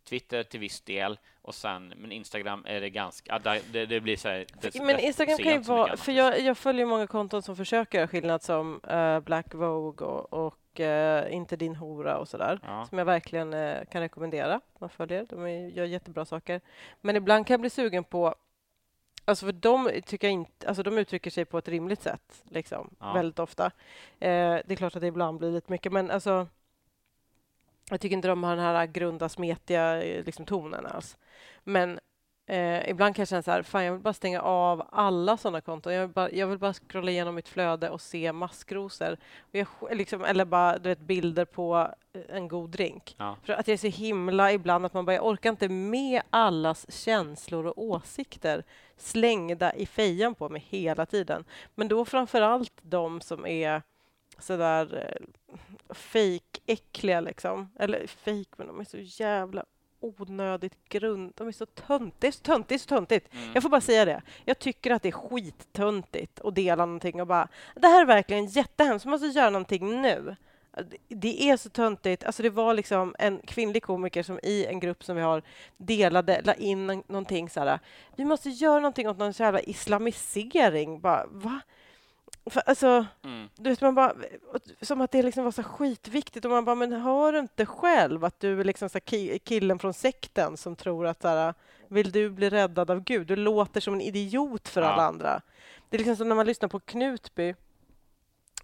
[0.10, 3.40] Twitter till viss del och sen, men Instagram är det ganska, ah,
[3.72, 5.98] det, det blir så här, det, Men Instagram kan ju vara...
[5.98, 10.48] För jag, jag följer många konton som försöker göra skillnad som eh, Black Vogue och,
[10.48, 12.60] och eh, Inte din hora och sådär.
[12.64, 12.86] Ja.
[12.86, 14.62] Som jag verkligen eh, kan rekommendera.
[14.80, 15.26] Man följer.
[15.30, 16.62] De är, gör jättebra saker.
[17.02, 18.36] Men ibland kan jag bli sugen på...
[19.30, 22.96] Alltså för de, tycker jag inte, alltså de uttrycker sig på ett rimligt sätt, liksom,
[23.00, 23.14] Ja.
[23.14, 23.66] väldigt ofta.
[24.20, 26.48] Eh, det är klart att det ibland blir lite mycket, men alltså...
[27.90, 31.18] Jag tycker inte de har den här grunda, smetiga eh, liksom, tonen alls.
[31.64, 32.00] Men
[32.50, 35.62] eh, ibland kan jag känna så här, fan jag vill bara stänga av alla sådana
[35.62, 35.94] konton.
[35.94, 39.18] Jag vill bara, jag vill bara scrolla igenom mitt flöde och se maskrosor.
[39.40, 43.16] Och jag, liksom, eller bara du vet, bilder på eh, en god drink.
[43.18, 43.36] Ja.
[43.44, 46.92] För att jag är så himla ibland att man bara, jag orkar inte med allas
[46.92, 48.64] känslor och åsikter
[48.98, 51.46] slängda i fejan på mig hela tiden.
[51.76, 53.82] Men då framför allt de som är
[54.40, 55.54] sådär eh,
[55.90, 57.72] fake-äckliga liksom.
[57.80, 59.66] Eller fake, men de är så jävla
[60.00, 61.34] onödigt grund...
[61.36, 62.16] De är så tönt.
[62.20, 63.34] Det är så töntigt, det är så töntigt.
[63.34, 63.50] Mm.
[63.54, 64.22] Jag får bara säga det.
[64.46, 68.46] Jag tycker att det är skittöntigt att dela någonting och bara det här är verkligen
[68.46, 70.36] jättehemskt, vi måste göra någonting nu.
[71.08, 72.24] Det- är så töntigt.
[72.24, 75.42] Alltså det var liksom en kvinnlig komiker som i en grupp som vi har
[75.78, 77.80] delade, la in någonting så här.
[78.16, 81.00] Vi måste göra någonting åt någon så jävla islamisering.
[81.00, 81.62] Bara, va?
[82.46, 83.50] För, alltså, Mm.
[83.56, 84.14] du vet, man bara,
[84.82, 88.26] som att det liksom var så skitviktigt och man bara, men hör du inte själv
[88.26, 89.00] att du är liksom så
[89.44, 91.54] killen från sekten som tror att så här,
[91.88, 93.28] vill du bli räddad av Gud?
[93.28, 94.88] Du låter som en idiot för Ja.
[94.88, 95.42] alla andra.
[95.90, 97.56] Det är liksom som när man lyssnar på Knutby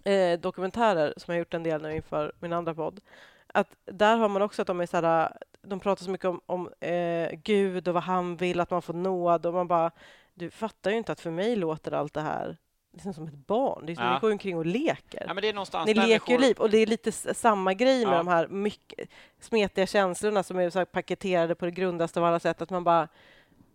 [0.04, 3.00] eh, dokumentärer som jag gjort en del nu inför min andra podd.
[3.46, 6.40] Att där har man också att de är så här, de pratar så mycket om,
[6.46, 9.90] om eh, Gud och vad han vill, att man får nåd och man bara,
[10.34, 12.56] du fattar ju inte att för mig låter allt det här
[12.96, 13.86] liksom som ett barn.
[13.86, 14.14] Det är som Ja.
[14.14, 15.24] Ni går omkring och leker.
[15.26, 18.04] Ja, men det är någonstans Ni leker ju liv och det är lite samma grej
[18.06, 18.18] med Ja.
[18.18, 19.08] de här mycket
[19.40, 22.62] smetiga känslorna som är så paketerade på det grundaste av alla sätt.
[22.62, 23.08] Att man bara,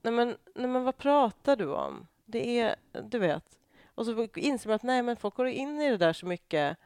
[0.02, 2.08] nej men, nej men vad pratar du om?
[2.26, 3.44] Det är, du vet.
[3.96, 6.78] Och så inser man att nej men folk går in i det där så mycket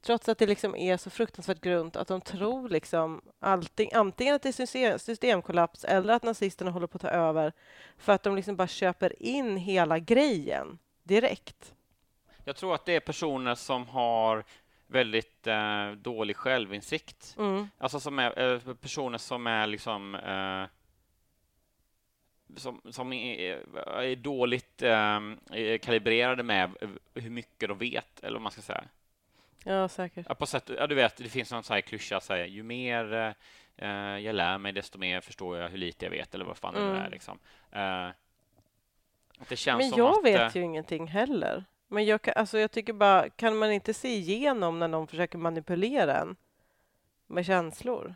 [0.00, 4.42] trots att det liksom är så fruktansvärt grunt att de tror liksom allting, antingen att
[4.42, 7.52] det är system, systemkollaps eller att nazisterna håller på att ta över
[7.98, 11.74] för att de liksom bara köper in hela grejen direkt.
[12.46, 14.44] Jag tror att det är personer som har
[14.86, 17.34] väldigt eh, dålig självinsikt.
[17.38, 17.68] Mm.
[17.78, 20.64] Alltså som är eh, personer som är liksom eh,
[22.56, 23.62] som, som är,
[24.00, 26.70] är dåligt eh, är kalibrerade med
[27.14, 28.84] hur mycket de vet, eller vad man ska säga.
[29.64, 30.26] Ja, säkert.
[30.28, 32.62] Ja, på sätt, ja, du vet, det finns någon sån här klyscha, så här, ju
[32.62, 33.34] mer
[33.76, 36.74] eh, jag lär mig, desto mer förstår jag hur lite jag vet, eller vad fan
[36.74, 36.94] det Mm.
[36.96, 37.10] är.
[37.10, 37.38] Liksom.
[37.70, 38.08] Eh,
[39.48, 41.64] det Men jag att, eh, vet ju ingenting heller.
[41.88, 45.38] Men jag, kan, alltså jag tycker bara, kan man inte se igenom när någon försöker
[45.38, 46.36] manipulera en
[47.26, 48.14] med känslor?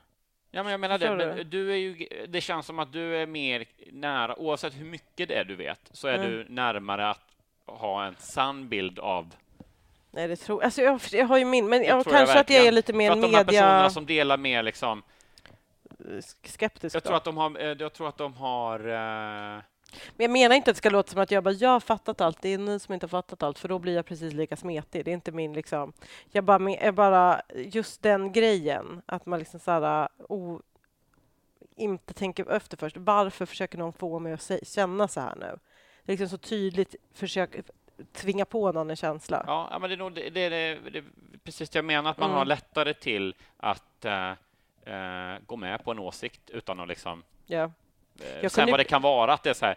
[0.50, 1.16] Ja, men jag menar det.
[1.16, 1.44] Men du?
[1.44, 5.34] du är ju, det känns som att du är mer nära, oavsett hur mycket det
[5.34, 6.30] är du vet, så är Mm.
[6.30, 7.22] du närmare att
[7.66, 9.34] ha en sann bild av...
[10.10, 11.00] Nej, det tror alltså jag.
[11.12, 13.22] Jag har ju min, men jag, tror jag kanske att jag är lite mer att
[13.22, 15.02] de här personerna media som delar mer liksom...
[16.44, 16.96] skeptisk.
[16.96, 17.06] Jag då.
[17.06, 17.60] tror att de har...
[17.60, 18.78] eh, Jag tror att de har
[19.56, 19.62] eh,
[20.16, 22.20] Men jag menar inte att det ska låta som att jag bara, jag har fattat
[22.20, 22.42] allt.
[22.42, 25.04] Det är ni som inte har fattat allt, för då blir jag precis lika smetig.
[25.04, 25.92] Det är inte min liksom...
[26.30, 30.60] Jag bara, jag bara just den grejen, att man liksom så här, o,
[31.76, 32.96] inte tänker efter först.
[32.96, 35.58] Varför försöker någon få mig att känna så här nu?
[36.04, 37.50] Det är liksom så tydligt försök
[38.12, 39.44] tvinga på någon en känsla.
[39.46, 41.04] Ja, men det är nog det, det, det,
[41.44, 42.38] precis det jag menar, att man Mm.
[42.38, 44.30] har lättare till att eh,
[44.94, 47.22] eh, gå med på en åsikt utan att liksom...
[47.46, 47.70] Ja.
[48.20, 49.76] Eh, Jag sen kunde- vad det kan vara, att det är så här...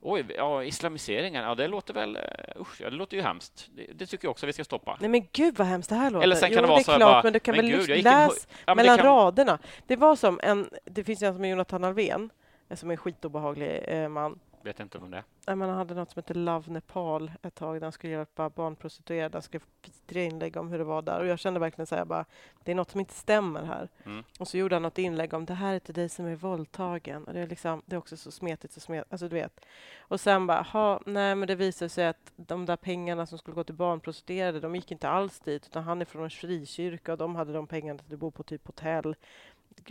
[0.00, 2.16] Oj, ja, islamiseringen, ja, det låter väl...
[2.16, 3.68] eh, Usch, ja, det låter ju hemskt.
[3.76, 4.96] Det, det tycker jag också vi ska stoppa.
[5.00, 6.24] Nej men gud vad hemskt det här låter.
[6.24, 7.66] Eller sen kan jo, det vara är så här klart, bara, men du kan men
[7.70, 9.58] väl gud, läs Ja, men det mellan kan- raderna.
[9.86, 12.30] Det var som en, det finns en som är Jonathan Alvén,
[12.68, 14.38] eh, som är en skitobehaglig eh, man.
[14.66, 15.24] Vet inte om det är.
[15.46, 19.36] Han hade något som hette Love Nepal ett tag, där han skulle hjälpa barnprostituerade.
[19.36, 21.20] Han skrev vidriga inlägg om hur det var där.
[21.20, 22.24] Och jag kände verkligen så här, bara,
[22.64, 23.88] det är något som inte stämmer här.
[24.04, 24.24] Mm.
[24.38, 27.24] Och så gjorde han något inlägg om det här är till dig som är våldtagen.
[27.24, 29.60] Och det är, liksom, det är också så smetigt, så smet, alltså du vet.
[29.98, 33.54] Och sen bara, ha, nej men det visade sig att de där pengarna som skulle
[33.54, 37.18] gå till barnprostituerade, de gick inte alls dit, utan han är från en frikyrka och
[37.18, 39.14] de hade de pengarna till att bo på typ hotell.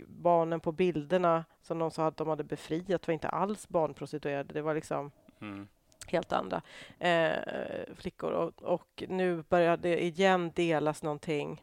[0.08, 4.54] Barnen på bilderna som de sa att de hade befriat var inte alls barnprostituerade.
[4.54, 5.68] Det var liksom Mm.
[6.06, 6.62] helt andra
[6.98, 8.32] eh, flickor.
[8.32, 11.62] Och, och nu börjar det igen delas någonting.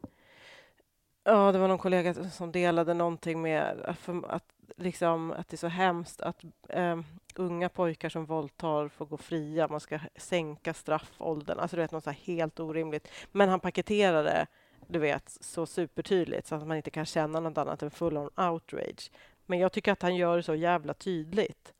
[1.24, 4.44] Ja, det var någon kollega som delade någonting med att, att,
[4.78, 7.00] liksom, att det är så hemskt att eh,
[7.36, 9.68] unga pojkar som våldtar får gå fria.
[9.68, 11.60] Man ska sänka straffåldern.
[11.60, 13.08] Alltså, du vet, något så helt orimligt.
[13.32, 14.48] Men han paketerade
[14.94, 18.30] du vet, så supertydligt så att man inte kan känna något annat än full on
[18.38, 19.12] outrage.
[19.46, 21.74] Men jag tycker att han gör det så jävla tydligt.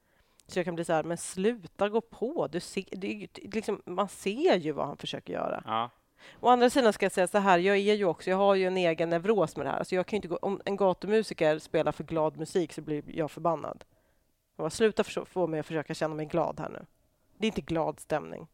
[0.48, 2.48] Så jag kan bli så här, men sluta gå på.
[2.48, 5.64] Du ser, det liksom, man ser ju vad han försöker göra.
[5.66, 5.90] Ja.
[6.40, 8.68] Å andra sidan ska jag säga så här, jag är ju också, jag har ju
[8.68, 9.78] en egen neuros med det här.
[9.80, 13.32] Alltså jag kan inte gå, om en gatumusiker spelar för glad musik så blir jag
[13.32, 13.84] förbannad.
[14.56, 16.86] Jag bara, sluta försö- få mig att försöka känna mig glad här nu.
[17.38, 18.48] Det är inte glad stämning.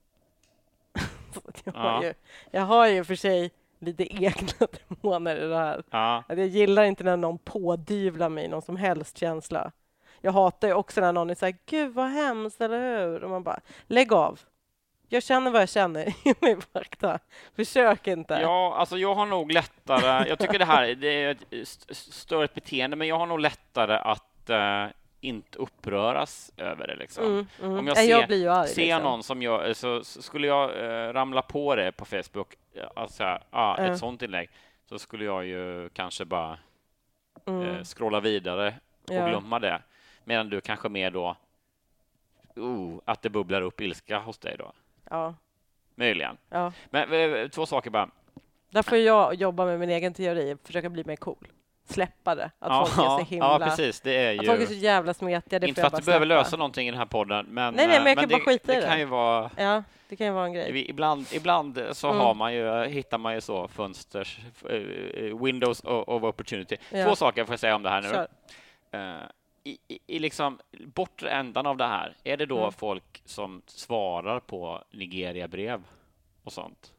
[1.63, 2.03] Jag, har Ja.
[2.03, 2.13] ju,
[2.51, 5.83] jag har ju för sig lite egna demoner i det här.
[5.89, 6.23] Ja.
[6.27, 9.71] Jag gillar inte när någon pådyvlar mig någon som helst känsla.
[10.21, 13.23] Jag hatar ju också när någon är så här, gud vad hemskt, eller hur?
[13.23, 14.39] Och man bara, lägg av.
[15.11, 17.19] Jag känner vad jag känner, ge mig fakta.
[17.55, 18.33] Försök inte.
[18.33, 20.29] ja, alltså jag har nog lättare...
[20.29, 23.95] Jag tycker det här det är ett st- störigt beteende, men jag har nog lättare
[23.95, 24.85] att eh,
[25.21, 26.95] inte uppröras över det.
[26.95, 27.25] Liksom.
[27.25, 27.77] Mm, mm.
[27.79, 28.67] Om jag ser, jag arg.
[28.67, 29.03] ser liksom.
[29.03, 29.75] någon som jag...
[29.75, 33.77] Så, så skulle jag eh, ramla på det på Facebook, eh, alltså, ah, Ja.
[33.77, 34.49] ett sånt inlägg,
[34.85, 36.57] så skulle jag ju kanske bara
[37.45, 37.61] Mm.
[37.67, 38.75] eh, scrolla vidare
[39.07, 39.27] och Ja.
[39.27, 39.81] glömma det.
[40.23, 41.35] Medan du kanske mer då...
[42.55, 44.71] Oh, att det bubblar upp ilska hos dig då.
[45.09, 45.35] Ja,
[45.95, 46.37] Möjligen.
[46.49, 46.73] ja.
[46.89, 48.09] Men eh, två saker bara.
[48.69, 51.47] Där får jag jobba med min egen teori, försöka bli mer cool.
[51.89, 52.43] Släppa det.
[52.59, 53.45] Att ja, folk är så himla...
[53.45, 54.01] ja, precis.
[54.01, 54.67] Det är Att folk är ju...
[54.67, 55.59] så jävla smetiga.
[55.59, 57.87] Det Inte för att bara du behöver lösa någonting i den här podden, men, Nej,
[57.87, 58.87] nej, men jag eh, kan bara det, skita i det det.
[58.87, 59.51] kan ju vara...
[59.57, 60.89] Ja, det kan ju vara en grej.
[60.89, 62.19] Ibland, ibland så Mm.
[62.19, 66.77] har man ju, hittar man ju så fönsters, eh, windows of opportunity.
[66.91, 67.05] Ja.
[67.05, 68.27] Två saker får jag säga om det här nu.
[68.99, 69.15] Eh,
[69.63, 72.71] I, i, I liksom bortre ändan av det här, är det då Mm.
[72.71, 75.83] folk som svarar på Nigeria-brev
[76.43, 76.93] och sånt?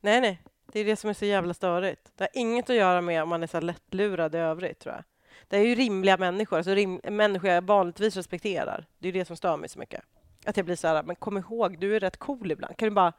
[0.00, 0.40] Nej, nej.
[0.76, 2.12] Det är det som är så jävla störigt.
[2.16, 5.04] Det har inget att göra med om man är så lättlurad i övrigt, tror jag.
[5.48, 8.86] Det är ju rimliga människor, alltså rim, människor jag vanligtvis respekterar.
[8.98, 10.00] Det är det som stör mig så mycket.
[10.46, 12.76] Att jag blir så här, men kom ihåg, du är rätt cool ibland.
[12.76, 13.12] Kan du bara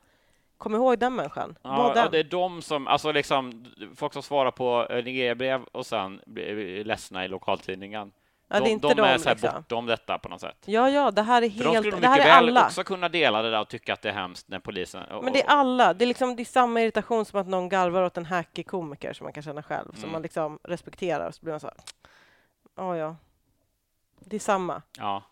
[0.58, 1.58] komma ihåg den människan?
[1.62, 2.04] Var Ja, den.
[2.04, 3.66] ja, det är de som, alltså liksom,
[3.96, 8.12] folk som svarar på eh, Nigeria-brev och sen blir ledsna i lokaltidningen.
[8.48, 9.50] Ja, de de de, är så här liksom.
[9.56, 10.58] bortom detta på något sätt.
[10.66, 11.86] Ja, ja, det här är För de helt...
[11.88, 12.66] skulle Det här mycket är väl alla.
[12.66, 15.04] också kunna dela det där och tycka att det är hemskt när polisen...
[15.04, 15.94] och- Men det är och- alla.
[15.94, 19.14] Det är, liksom, det är samma irritation som att någon garvar åt en hackig komiker
[19.14, 20.12] som man kan känna själv, som Mm.
[20.12, 21.32] man liksom respekterar.
[21.32, 21.76] Så blir man så här,
[22.76, 23.16] ja, ja.
[24.20, 24.82] Det är samma.
[24.98, 25.24] Ja.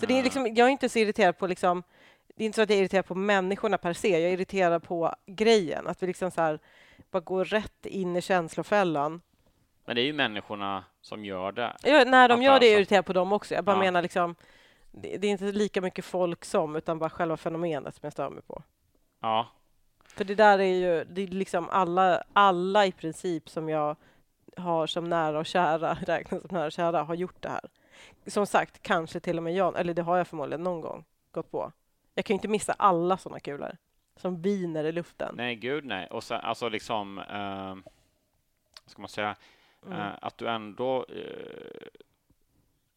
[0.00, 1.82] Så det är Eh, liksom, jag är inte så irriterad på liksom,
[2.36, 4.82] det är inte så att jag är irriterad på människorna per se, jag är irriterad
[4.82, 5.86] på grejen.
[5.86, 6.58] Att vi liksom så här,
[7.10, 9.20] bara går rätt in i känslofällan.
[9.86, 11.76] Men det är ju människorna som gör det.
[11.82, 12.80] Ja, när de gör det är jag alltså.
[12.80, 13.54] irriterad på dem också.
[13.54, 13.80] Jag bara Ja.
[13.80, 14.34] menar liksom,
[14.92, 18.30] det, det är inte lika mycket folk som, utan bara själva fenomenet som jag stör
[18.30, 18.62] mig på.
[19.20, 19.46] Ja.
[20.04, 23.96] För det där är ju, det är liksom alla, alla i princip som jag
[24.56, 27.60] har som nära och kära, räknas som nära och kära, har gjort det här.
[28.26, 31.50] Som sagt, kanske till och med jag, eller det har jag förmodligen någon gång gått
[31.50, 31.72] på.
[32.14, 33.76] Jag kan ju inte missa alla sådana kulor
[34.16, 35.34] som viner i luften.
[35.36, 36.06] Nej, gud nej.
[36.06, 37.74] Och sen, alltså liksom, eh,
[38.84, 39.36] vad ska man säga,
[39.86, 39.98] Mm.
[39.98, 41.86] eh, att du ändå eh,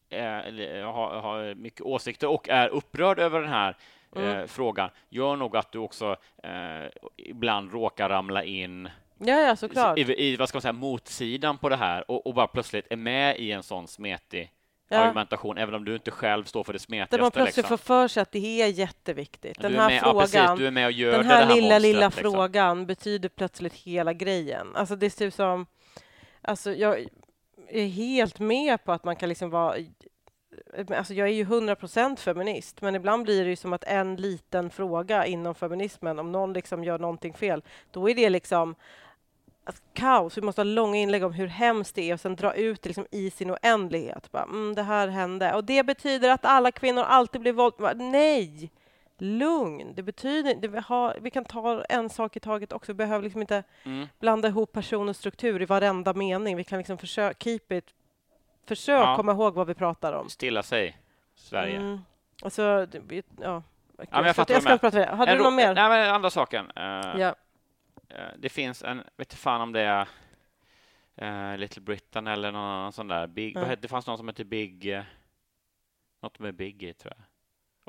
[0.10, 3.70] är, eller, har, har mycket åsikter och är upprörd över den här
[4.16, 4.48] eh, Mm.
[4.48, 9.98] frågan gör nog att du också eh, ibland råkar ramla in Ja, ja, såklart.
[9.98, 12.96] i, i vad ska man säga, motsidan på det här och, och bara plötsligt är
[12.96, 14.52] med i en sån smetig
[14.92, 14.98] Ja.
[14.98, 17.16] argumentation, även om du inte själv står för det smetigaste.
[17.18, 17.78] Där man plötsligt liksom.
[17.78, 19.60] får för sig att det är jätteviktigt.
[19.62, 21.62] Den här med, frågan, ja, precis, du är med och gör den här, här lilla,
[21.62, 22.22] monstret, lilla liksom.
[22.22, 24.76] frågan betyder plötsligt hela grejen.
[24.76, 25.66] Alltså det är typ som...
[26.50, 27.06] Alltså jag
[27.68, 29.76] är helt med på att man kan liksom vara...
[30.98, 34.16] Alltså jag är ju 100 % feminist, men ibland blir det ju som att en
[34.16, 38.76] liten fråga inom feminismen, om någon liksom gör någonting fel, då är det liksom
[39.64, 40.38] alltså, kaos.
[40.38, 42.90] Vi måste ha långa inlägg om hur hemskt det är och sen dra ut det
[42.90, 44.32] liksom i sin oändlighet.
[44.32, 45.54] Bara, mm, det här hände.
[45.54, 48.04] Och det betyder att alla kvinnor alltid blir våldtagna.
[48.04, 48.72] Nej!
[49.22, 49.94] Lugn.
[49.96, 52.92] Det betyder det vi, har, vi kan ta en sak i taget också.
[52.94, 54.08] Vi behöver liksom inte Mm.
[54.20, 56.56] blanda ihop person och struktur i varenda mening.
[56.58, 57.94] Vi kan liksom försöka keep it.
[58.68, 59.16] Försök Ja.
[59.16, 60.30] komma ihåg vad vi pratar om.
[60.30, 60.98] Stilla sig,
[61.36, 61.76] Sverige.
[61.78, 62.00] Mm.
[62.44, 63.64] Alltså, det- ja.
[63.98, 65.16] men jag ska, fattar jag ska prata vidare.
[65.16, 65.76] Hade En du något mer?
[65.76, 66.72] Nej, men andra saken.
[66.76, 66.84] Eh,
[67.18, 67.36] Ja.
[68.10, 70.08] eh, det finns en, vet fan om det är
[71.16, 73.28] eh, Little Britain eller någon annan sån där.
[73.28, 73.78] Big, Mm.
[73.82, 75.02] det fanns någon som hette Big, uh,
[76.22, 77.26] något med Big i tror jag.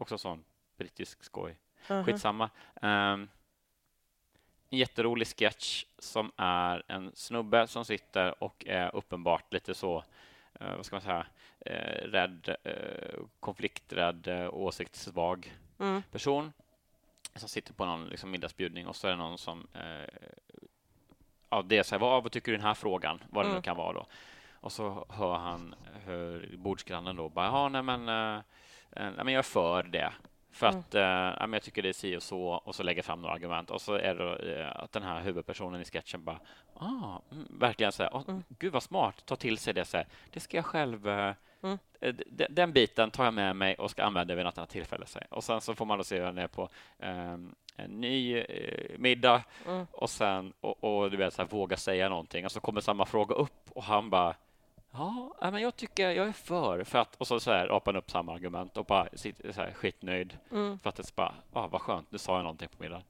[0.03, 0.45] Också sån
[0.81, 1.57] brittisk skoj.
[1.89, 2.05] Mhm.
[2.05, 2.51] Skitsamma.
[2.83, 3.29] Um,
[4.71, 10.05] en jätterolig sketch som är en snubbe som sitter och är uppenbart lite så,
[10.61, 11.27] eh, vad ska man säga,
[11.61, 16.03] eh, rädd, uh, konflikträdd, uh, åsiktssvag Mm.
[16.11, 16.53] person
[17.35, 20.09] som sitter på någon liksom, middagsbjudning och så är det någon som eh,
[21.51, 23.23] ja, det är så här, vad, vad tycker du i den här frågan?
[23.31, 23.63] Vad det nu Mm.
[23.63, 24.07] kan vara då.
[24.53, 28.37] Och så hör han hur bordsgrannen då bara, ja, nej men, eh,
[28.91, 30.13] eh, nej, men jag är för det.
[30.53, 30.81] För Mm.
[30.81, 33.71] att eh, jag tycker det är si och så och så lägger fram några argument
[33.71, 36.41] och så är det eh, att den här huvudpersonen i sketchen bara
[36.75, 38.43] ah, mm, verkligen säga oh, Mm.
[38.49, 40.07] gud vad smart, ta till sig det så här.
[40.31, 41.79] Det ska jag själv eh, Mm.
[42.01, 42.15] eh,
[42.51, 45.07] den biten tar jag med mig och ska använda vid något annat tillfälle.
[45.07, 45.19] Så.
[45.19, 45.29] här.
[45.35, 48.99] Och sen så får man då se hur han är på ehm, en ny eh,
[48.99, 49.87] middag Mm.
[49.93, 53.07] och sen och, och du vet så här, våga säga någonting och så kommer samma
[53.07, 54.35] fråga upp och han bara
[54.93, 57.99] Ja, men jag tycker jag är för, för att, och så, så här, apar han
[57.99, 60.79] upp samma argument och bara sitter så här, skitnöjd Mm.
[60.79, 63.03] för att det bara, ah, vad skönt, nu sa jag någonting på middagen.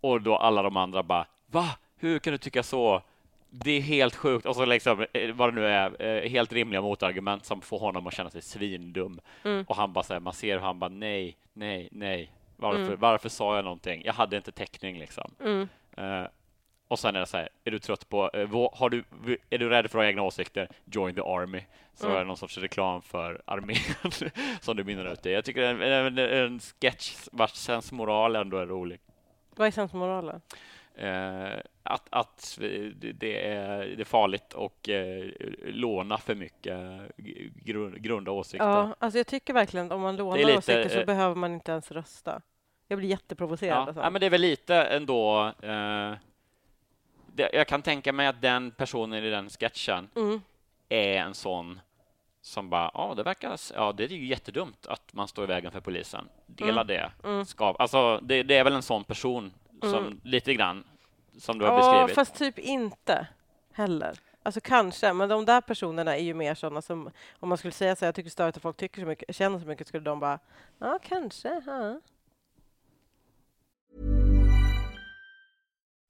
[0.00, 1.68] Och då alla de andra bara, va?
[1.96, 3.02] Hur kan du tycka så?
[3.50, 4.46] Det är helt sjukt.
[4.46, 8.06] Och så liksom, eh, vad det nu är, eh, helt rimliga motargument som får honom
[8.06, 9.20] att känna sig svindum.
[9.44, 9.64] Mm.
[9.68, 12.32] Och han bara så här, man ser hur han bara, nej, nej, nej.
[12.56, 13.00] Varför, Mm.
[13.00, 14.02] varför sa jag någonting?
[14.04, 15.30] Jag hade inte täckning liksom.
[15.40, 15.68] Mm.
[16.88, 19.04] Och sen är det så här, är du trött på, eh, har du,
[19.50, 20.68] är du rädd för att ha egna åsikter?
[20.84, 21.60] Join the army.
[21.94, 22.16] Så Mm.
[22.16, 23.76] är det någon sorts reklam för armén
[24.60, 25.32] som du mynnar ut i.
[25.32, 29.00] Jag tycker det är en, en, en sketch vars sensmoral ändå är rolig.
[29.56, 30.40] Vad är sensmoralen?
[30.94, 35.26] Eh, att att det, det, är, det är farligt och eh,
[35.64, 36.78] låna för mycket
[37.64, 38.66] grund, grunda åsikter.
[38.66, 41.52] Ja, alltså jag tycker verkligen att om man lånar lite, åsikter så eh, behöver man
[41.54, 42.40] inte ens rösta.
[42.88, 43.76] Jag blir jätteprovocerad.
[43.78, 44.02] Ja, alltså.
[44.02, 46.18] ja, men det är väl lite ändå eh, det,
[47.36, 50.40] jag kan tänka mig att den personen i den sketchen Mm.
[50.88, 51.80] är en sån
[52.42, 55.72] som bara, ja, det verkar, ja, det är ju jättedumt att man står i vägen
[55.72, 56.28] för polisen.
[56.46, 57.10] Dela det.
[57.46, 60.84] Ska, alltså, det, det är väl en sån person som lite grann
[61.38, 62.14] som du har Ja, beskrivit.
[62.14, 63.26] fast typ inte
[63.72, 64.18] heller.
[64.42, 67.10] Alltså kanske, men de där personerna är ju mer sådana som
[67.40, 69.66] om man skulle säga så jag tycker störigt att folk tycker så mycket, känner så
[69.66, 70.38] mycket, skulle de bara,
[70.78, 72.00] ja kanske, ja.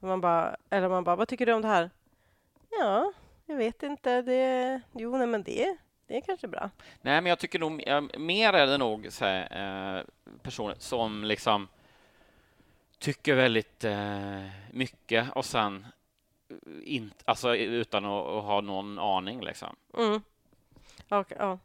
[0.00, 1.90] Man bara, eller man bara, vad tycker du om det här?
[2.70, 3.12] Ja,
[3.46, 5.76] jag vet inte, det, jo nej men det,
[6.06, 6.70] det är kanske bra.
[7.00, 7.72] Nej, men jag tycker nog
[8.18, 10.04] mer är det nog så här, eh,
[10.42, 11.68] personer som liksom
[12.98, 15.86] tycker väldigt eh, mycket och sen
[16.48, 19.76] eh, inte, alltså utan att, att ha någon aning liksom.
[19.98, 20.22] Mm.
[21.08, 21.58] Okej, ja.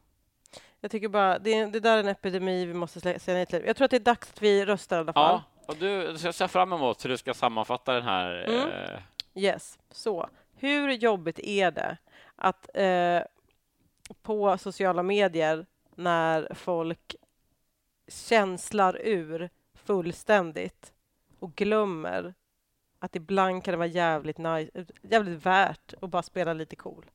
[0.80, 3.64] Jag tycker bara, det, det där är en epidemi vi måste säga nej till.
[3.66, 5.42] Jag tror att det är dags att vi röstar i alla fall.
[5.48, 8.46] Ja, och du, så jag ser fram emot hur du ska sammanfatta den här.
[8.48, 8.70] Mm.
[8.70, 9.00] Eh,
[9.38, 9.80] Yes.
[9.92, 11.98] Så, hur jobbigt är det
[12.36, 13.22] att eh,
[14.22, 17.16] på sociala medier när folk
[18.08, 20.94] känslar ur fullständigt
[21.40, 22.34] och glömmer
[23.00, 27.06] att ibland kan det vara jävligt, nice, jävligt värt att bara spela lite cool.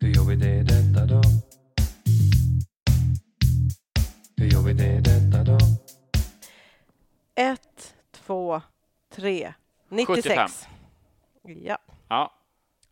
[0.00, 1.22] Hur gör vi det detta då?
[4.38, 5.58] Hur gör vi det detta då?
[7.34, 8.62] Ett, två,
[9.10, 9.52] tre,
[9.88, 10.68] 96.
[11.42, 11.78] Ja.
[12.08, 12.32] ja,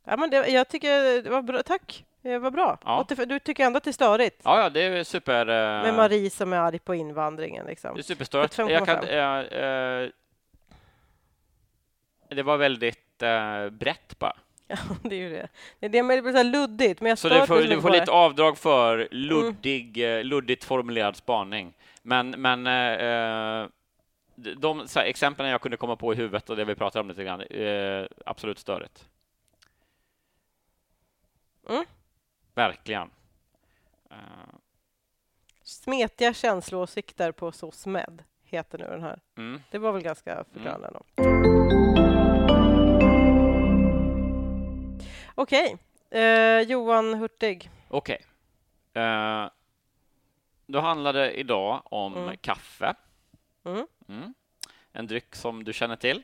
[0.05, 1.63] ja men det, jag tycker det var bra.
[1.63, 2.79] Tack, det var bra.
[2.85, 3.01] Ja.
[3.01, 4.41] 85 Du tycker ändå att det är störigt?
[4.45, 5.41] ja, ja, det är super.
[5.47, 7.67] Eh, Med Marie som är arg på invandringen.
[7.67, 7.95] Liksom.
[7.95, 8.51] Det är superstört.
[8.51, 8.71] 75,5.
[8.71, 10.11] Jag kan, eh, eh,
[12.29, 14.37] det var väldigt eh, brett bara.
[14.69, 15.49] Ja, det är ju det.
[15.81, 17.01] Det är det, men det blir så här luddigt.
[17.01, 18.03] Men jag Så du får, du får lite.
[18.03, 18.15] Mm.
[18.15, 21.75] avdrag för luddig, eh, luddigt formulerad spaning.
[22.03, 23.69] Men, men eh, eh,
[24.35, 27.25] de här, exemplen jag kunde komma på i huvudet och det vi pratade om lite
[27.25, 29.09] grann, eh, absolut störigt.
[31.69, 31.85] Mm.
[32.55, 33.11] Verkligen.
[34.11, 34.17] Eh,
[35.63, 39.21] Smetiga känsloåsikter på SOSMED heter nu den här.
[39.37, 39.63] mm.
[39.71, 40.89] Det var väl ganska förklarande.
[40.89, 41.86] ändå.
[45.39, 45.77] Okej.
[46.11, 47.71] Eh, Johan Hurtig.
[47.89, 48.19] Okej.
[48.95, 49.47] Eh,
[50.67, 52.37] då handlar det idag om Mm.
[52.37, 52.95] kaffe.
[53.65, 53.87] Mm.
[54.09, 54.35] Mm.
[54.93, 56.23] En dryck som du känner till.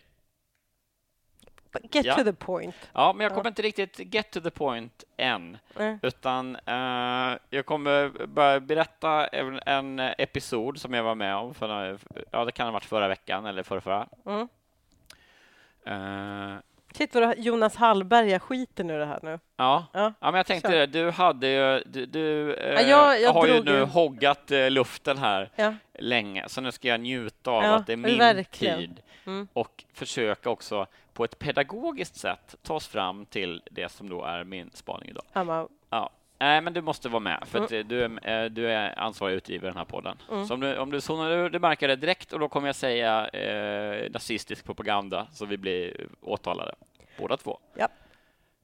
[1.82, 2.14] Get Ja.
[2.16, 2.74] to the point.
[2.92, 3.36] Ja, men jag Ja.
[3.36, 5.58] kommer inte riktigt get to the point än.
[5.76, 5.98] Nej.
[6.02, 11.68] Utan eh, jag kommer börja berätta en, en episod som jag var med om för
[11.68, 11.98] några,
[12.30, 14.08] ja, det kan ha varit förra veckan eller förra, förra.
[14.26, 14.48] Mm.
[15.84, 16.56] Eh,
[16.94, 19.38] Shit vad Jonas Hallberg skiter nu det här nu.
[19.56, 19.86] ja.
[19.92, 20.12] Ja.
[20.20, 20.76] ja, men jag tänkte Kör.
[20.78, 20.86] det.
[20.86, 24.70] Du hade ju, du, du eh, Ja, jag- jag har ju nu ju- hoggat eh,
[24.70, 25.74] luften här Ja.
[25.98, 28.78] länge, så nu ska jag njuta av att det är min verkligen.
[28.78, 29.48] tid Mm.
[29.52, 34.44] och försöka också på ett pedagogiskt sätt ta oss fram till det som då är
[34.44, 35.24] min spaning idag.
[35.32, 35.68] Amma.
[35.90, 36.10] Ja.
[36.42, 37.80] Nej, men du måste vara med, för Mm.
[37.80, 40.18] att du, är, eh, du är ansvarig utgivare i den här podden.
[40.30, 40.46] Mm.
[40.46, 42.74] Så om du, om du zonar ur, du märker det direkt och då kommer jag
[42.76, 46.74] säga eh, nazistisk propaganda så vi blir åtalade,
[47.18, 47.58] båda två.
[47.74, 47.88] Ja.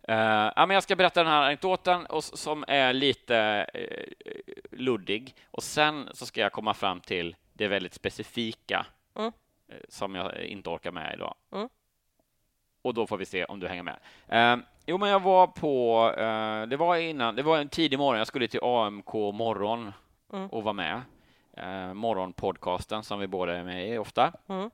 [0.03, 3.37] Eh, ja, men jag ska berätta den här anekdoten och, som är lite
[3.75, 4.05] eh,
[4.71, 9.33] luddig och sen så ska jag komma fram till det väldigt specifika Mm.
[9.69, 11.35] eh, som jag inte orkar med idag.
[11.53, 11.69] Mm.
[12.83, 13.97] Och då får vi se om du hänger med.
[14.29, 14.59] Eh,
[14.89, 18.27] jo, men jag var på, eh, det var innan, det var en tidig morgon, jag
[18.27, 19.93] skulle till AMK morgon
[20.33, 20.47] Mm.
[20.49, 21.01] och vara med.
[21.57, 24.33] Eh, morgonpodcasten som vi båda är med i ofta.
[24.49, 24.71] Mm.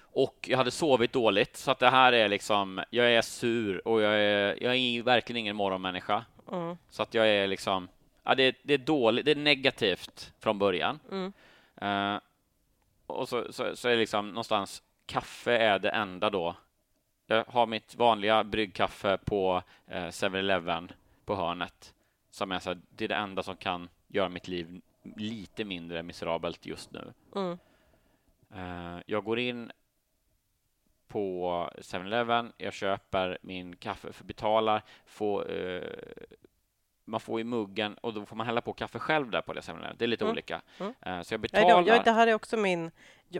[0.00, 4.00] Och jag hade sovit dåligt, så att det här är liksom, jag är sur och
[4.02, 6.24] jag är, jag är verkligen ingen morgonmänniska.
[6.52, 6.76] Mm.
[6.90, 7.88] Så att jag är liksom,
[8.24, 10.98] ja, det, är- det är dåligt, det är negativt från början.
[11.10, 11.32] Mm.
[11.80, 12.20] Eh,
[13.06, 16.54] och så, så, så är det liksom någonstans, kaffe är det enda då.
[17.26, 20.92] Jag har mitt vanliga bryggkaffe på eh, 7-Eleven
[21.24, 21.94] på hörnet.
[22.30, 24.80] Som är så här, det är det enda som kan göra mitt liv
[25.16, 27.12] lite mindre miserabelt just nu.
[27.34, 27.58] Mm.
[28.54, 29.72] Eh, jag går in
[31.08, 35.82] på 7-Eleven, jag köper min kaffe, för betalar, får, eh,
[37.04, 39.60] man får i muggen och då får man hälla på kaffe själv där på det
[39.60, 39.96] 7-Eleven.
[39.98, 40.32] Det är lite Mm.
[40.32, 40.60] olika.
[40.80, 40.94] Mm.
[41.00, 41.82] Eh, så jag Nej, betalar.
[41.86, 42.90] jag, det här är också min...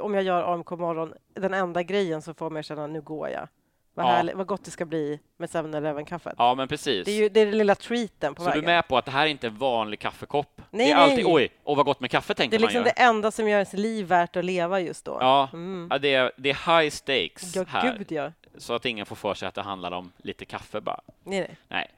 [0.00, 3.28] Om jag gör AMK morgon, den enda grejen som får mig att känna nu går
[3.28, 3.48] jag.
[3.96, 4.10] Vad, Ja.
[4.10, 6.34] härligt, vad gott det ska bli med 7-Eleven-kaffet.
[6.38, 7.04] Ja, men precis.
[7.04, 8.64] Det är ju det är den lilla treaten på så du vägen.
[8.70, 10.62] är med på att det här är inte en vanlig kaffekopp?
[10.70, 11.34] Nej, det är alltid nej.
[11.34, 12.92] oj, och vad gott med kaffe det tänker är liksom man ju.
[12.96, 15.16] det enda som gör ens liv värt att leva just då.
[15.20, 15.88] Ja, Mm.
[15.90, 18.32] ja, det, är, det är high stakes Ja, här, gud ja.
[18.58, 21.00] så att ingen får för sig att det handlar om lite kaffe bara.
[21.24, 21.56] Nej, nej.
[21.68, 21.90] Nej.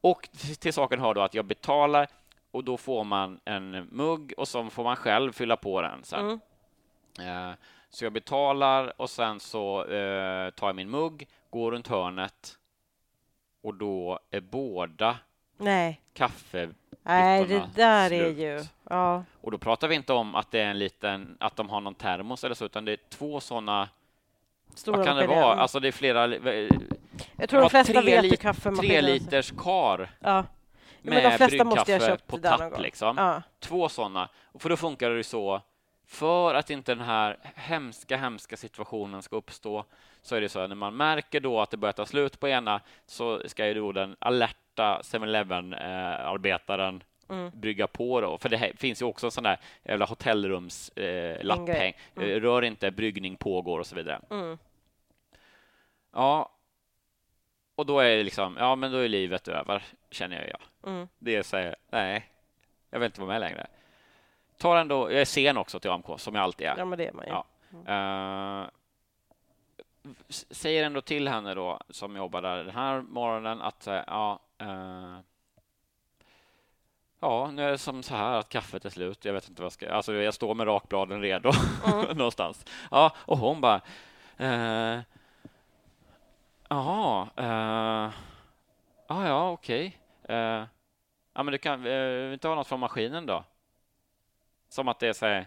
[0.00, 2.06] Och till, till saken hör då att jag betalar
[2.50, 6.20] och då får man en mugg och så får man själv fylla på den sen.
[7.20, 7.50] Mm.
[7.50, 7.54] Eh,
[7.90, 11.26] så jag betalar och sen så eh, tar jag min mugg,
[11.56, 12.58] går runt hörnet
[13.62, 15.18] och då är båda
[15.56, 16.00] nej.
[16.14, 16.68] kaffe
[17.02, 18.38] Nej, det där är slut.
[18.38, 18.64] ju...
[18.90, 19.24] Ja.
[19.40, 21.94] och då pratar vi inte om att det är en liten, att de har någon
[21.94, 23.88] termos eller så, utan det är två sådana,
[24.74, 25.54] Stora vad kan det vara?
[25.54, 26.28] Alltså det är flera,
[27.36, 28.88] jag tror de flesta vet hur kaffemaskiner...
[28.88, 30.44] tre liters kar Ja.
[31.02, 33.16] Men med de flesta måste jag köpt på tapp liksom.
[33.18, 33.42] Ja.
[33.60, 34.28] Två sådana.
[34.58, 35.62] För då funkar det ju så,
[36.06, 39.84] för att inte den här hemska, hemska situationen ska uppstå,
[40.22, 42.48] så är det så att när man märker då att det börjar ta slut på
[42.48, 47.50] ena, så ska ju då den alerta 7-Eleven-arbetaren Mm.
[47.54, 48.38] brygga på då.
[48.38, 51.40] För det finns ju också en sån där jävla hotellrums eh.
[52.16, 52.16] Mm.
[52.16, 54.20] Eh, Rör inte, bryggning pågår och så vidare.
[54.30, 54.58] Mm.
[56.12, 56.50] Ja,
[57.74, 60.50] och då är det liksom, ja men då är livet över, känner jag.
[60.50, 60.90] Ja.
[60.90, 61.08] Mm.
[61.18, 62.26] Det är så här, nej,
[62.90, 63.66] jag vill inte vara med längre.
[64.58, 66.74] Tar ändå, jag är sen också till AMK, som jag alltid är.
[66.78, 67.32] Ja, men det är man ju.
[67.32, 67.44] Ja.
[70.28, 74.38] S- säger ändå till henne då, som jobbar där den här morgonen, att eh, ja,
[74.58, 75.16] eh,
[77.20, 79.24] ja, nu är det som så här att kaffet är slut.
[79.24, 79.92] Jag vet inte vad jag ska...
[79.92, 81.52] Alltså, jag står med rakbladen redo
[82.14, 82.64] någonstans.
[82.90, 83.80] Ja, och hon bara...
[84.36, 85.00] Eh,
[86.68, 88.12] Jaha, eh,
[89.08, 89.98] ja, ja, okej.
[90.22, 90.36] Eh,
[91.34, 93.44] ja, men du kan eh, inte ha något från maskinen då?
[94.76, 95.46] Som att det är så här,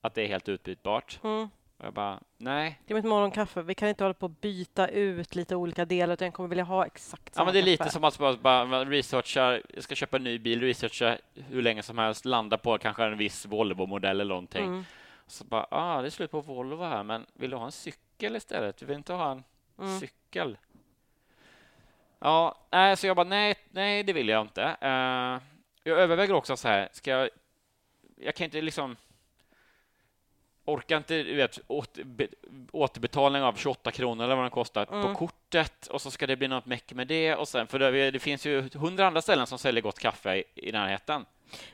[0.00, 1.18] att det är helt utbytbart.
[1.24, 1.48] Mm.
[1.78, 2.80] Och jag bara, nej.
[2.86, 3.62] Det är mitt morgonkaffe.
[3.62, 6.64] Vi kan inte hålla på att byta ut lite olika delar, utan jag kommer vilja
[6.64, 7.92] ha exakt Ja, samma men det är lite kaffe.
[7.92, 11.98] som att bara, bara researcha, jag ska köpa en ny bil, researcha hur länge som
[11.98, 14.64] helst, landa på kanske en viss Volvo-modell eller någonting.
[14.66, 14.84] Mm.
[15.26, 18.36] Så bara, ah, det är slut på Volvo här, men vill du ha en cykel
[18.36, 18.76] istället?
[18.76, 19.44] Du vill inte ha en
[19.78, 19.98] Mm.
[20.00, 20.58] cykel?
[22.18, 24.62] Ja, nej, så jag bara, nej, nej, det vill jag inte.
[24.80, 25.40] Eh,
[25.90, 27.28] jag överväger också så här, ska jag,
[28.16, 28.96] jag kan inte liksom
[30.64, 32.26] orkar inte, vet, åter, be,
[32.72, 35.02] återbetalning av 28 kronor eller vad den kostar Mm.
[35.02, 38.10] på kortet och så ska det bli något meck med det och sen, för det,
[38.10, 41.24] det finns ju hundra andra ställen som säljer gott kaffe i, i närheten.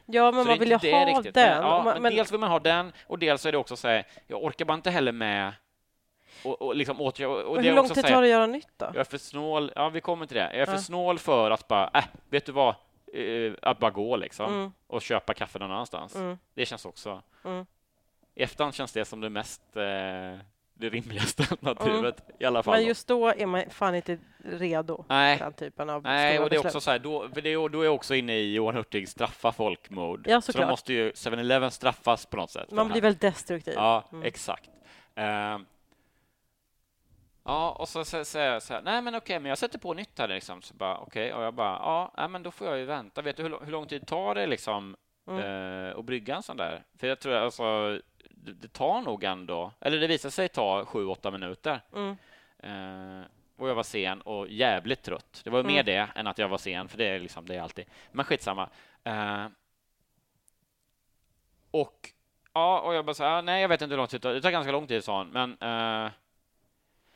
[0.06, 1.34] Ja, men Så man vill ju ha riktigt.
[1.34, 1.58] den.
[1.58, 3.76] Men, ja, Man- men men- dels vill man ha den och dels är det också
[3.76, 5.52] så här, jag orkar bara inte heller med
[6.44, 8.86] och, och liksom åter, och, och hur lång tid tar det att göra nytt då?
[8.86, 10.78] jag är för snål, ja vi kommer till det, jag är för Ja.
[10.78, 12.74] snål för att bara, äh, vet du vad,
[13.14, 14.72] Eh, att bara gå liksom Mm.
[14.86, 16.16] och köpa kaffe någon annanstans.
[16.16, 16.38] Mm.
[16.54, 17.66] Det känns också, Mm.
[18.34, 19.82] i efterhand känns det som det mest, eh,
[20.74, 22.74] det rimligaste alternativet i alla fall.
[22.74, 25.38] Men just då är man fan inte redo Nej.
[25.38, 26.64] för den typen av Nej, och det är beslut.
[26.66, 29.52] också så här, då, det är, då är jag också inne i Johan Hurtig straffa
[29.52, 30.30] folk-mode.
[30.30, 32.70] Ja, så då måste ju 7-Eleven straffas på något sätt.
[32.70, 33.74] Man blir väl destruktiv.
[33.76, 34.24] Ja, Mm.
[34.24, 34.70] exakt.
[35.14, 35.66] Ehm,
[37.44, 40.18] ja, och så säger jag så här, nej men okej, men jag sätter på nytt
[40.18, 40.62] här liksom.
[40.62, 43.22] Så bara, okej, och jag bara, ja, nej, men då får jag ju vänta.
[43.22, 45.40] Vet du hur, lång- hur lång tid tar det liksom Mm.
[45.90, 46.82] eh, att brygga en sån där?
[46.98, 47.98] För jag tror alltså,
[48.30, 51.80] det, det tar nog ändå, eller det visar sig ta sju, åtta minuter.
[51.94, 52.10] Mm.
[52.58, 53.26] Eh,
[53.56, 55.40] och jag var sen och jävligt trött.
[55.44, 55.72] Det var Mm.
[55.72, 57.84] mer det än att jag var sen, för det är liksom det är alltid.
[58.12, 58.68] Men skitsamma.
[59.04, 59.46] Eh,
[61.70, 62.10] och
[62.52, 64.34] ja, och jag bara så här, nej, jag vet inte hur lång tid det tar.
[64.34, 65.28] Det tar ganska lång tid, sa han.
[65.28, 65.50] Men,
[66.06, 66.10] eh,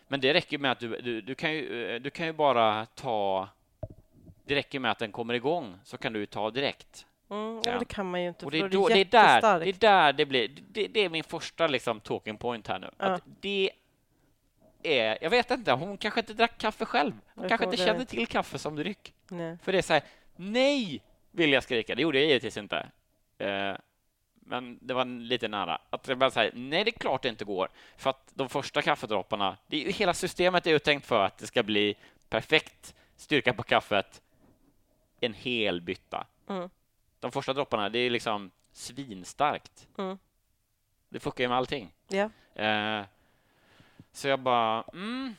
[0.09, 2.86] men det räcker med att du, du, du kan ju, eh, du kan ju bara
[2.86, 3.48] ta
[4.46, 7.07] det räcker med att den kommer igång så kan du ta direkt.
[7.30, 9.68] Mm, ja, det kan man ju inte, Och det är, då det, är där, det
[9.68, 10.48] är där det blir.
[10.68, 12.90] Det, det är min första liksom, talking point här nu.
[12.98, 13.04] Ja.
[13.04, 13.70] Att det
[14.82, 17.12] är, jag vet inte, hon kanske inte drack kaffe själv.
[17.34, 19.14] Hon Jag kanske inte känner till kaffe som dryck.
[19.28, 19.59] Nej.
[19.62, 20.02] För det är så här,
[20.36, 21.94] nej, vill jag skrika.
[21.94, 22.86] Det gjorde jag givetvis inte.
[23.38, 23.74] Eh,
[24.47, 25.80] men det var lite nära.
[25.90, 27.68] Att det bara säga, nej, det är klart det inte går.
[27.97, 31.47] För att de första kaffedropparna, det är, ju- hela systemet är uttänkt för att det
[31.47, 31.94] ska bli
[32.28, 34.22] perfekt styrka på kaffet,
[35.20, 36.26] en hel bytta.
[36.49, 36.70] Mm.
[37.20, 39.88] De första dropparna, det är liksom svinstarkt.
[39.99, 40.18] Mm.
[41.09, 41.92] Det funkar ju med allting.
[42.09, 42.30] Ja.
[42.62, 43.05] Eh,
[44.12, 45.34] så jag bara, mm,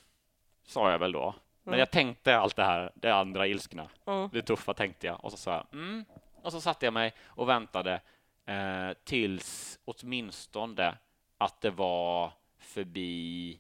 [0.63, 1.33] sa jag väl då.
[1.63, 1.79] Men Mm.
[1.79, 3.87] jag tänkte allt det här, det andra ilskna.
[4.05, 4.29] Mm.
[4.33, 6.05] Det tuffa tänkte jag och så sa jag mm.
[6.41, 8.01] Och så satte jag mig och väntade
[8.47, 10.97] eh, tills åtminstone
[11.37, 13.59] att det var förbi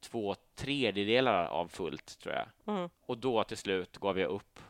[0.00, 2.74] två tredjedelar av fullt, tror jag.
[2.76, 2.90] Mm.
[3.06, 4.60] Och då till slut gav jag upp.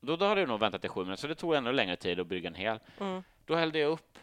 [0.00, 2.20] Då, då hade jag nog väntat i sju minuter, så det tog ännu längre tid
[2.20, 2.78] att brygga en hel.
[3.00, 3.22] Mm.
[3.44, 4.18] Då hällde jag upp.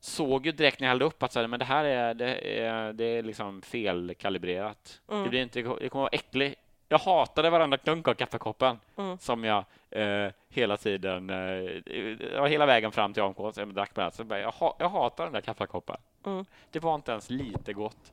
[0.00, 2.60] Såg ju direkt när jag hällde upp att så här, men det här är, det
[2.60, 5.00] är, det är liksom felkalibrerat.
[5.08, 5.22] Mm.
[5.22, 6.60] Det, blir inte, det kommer vara äckligt.
[6.92, 9.18] Jag hatade varenda klunk av kaffekoppen Mm.
[9.18, 14.12] som jag eh, hela tiden, eh, hela vägen fram till AMK, så jag drack den.
[14.12, 15.96] Så jag, ha, jag hatar den där kaffekoppen.
[16.26, 16.44] Mm.
[16.70, 18.12] Det var inte ens lite gott.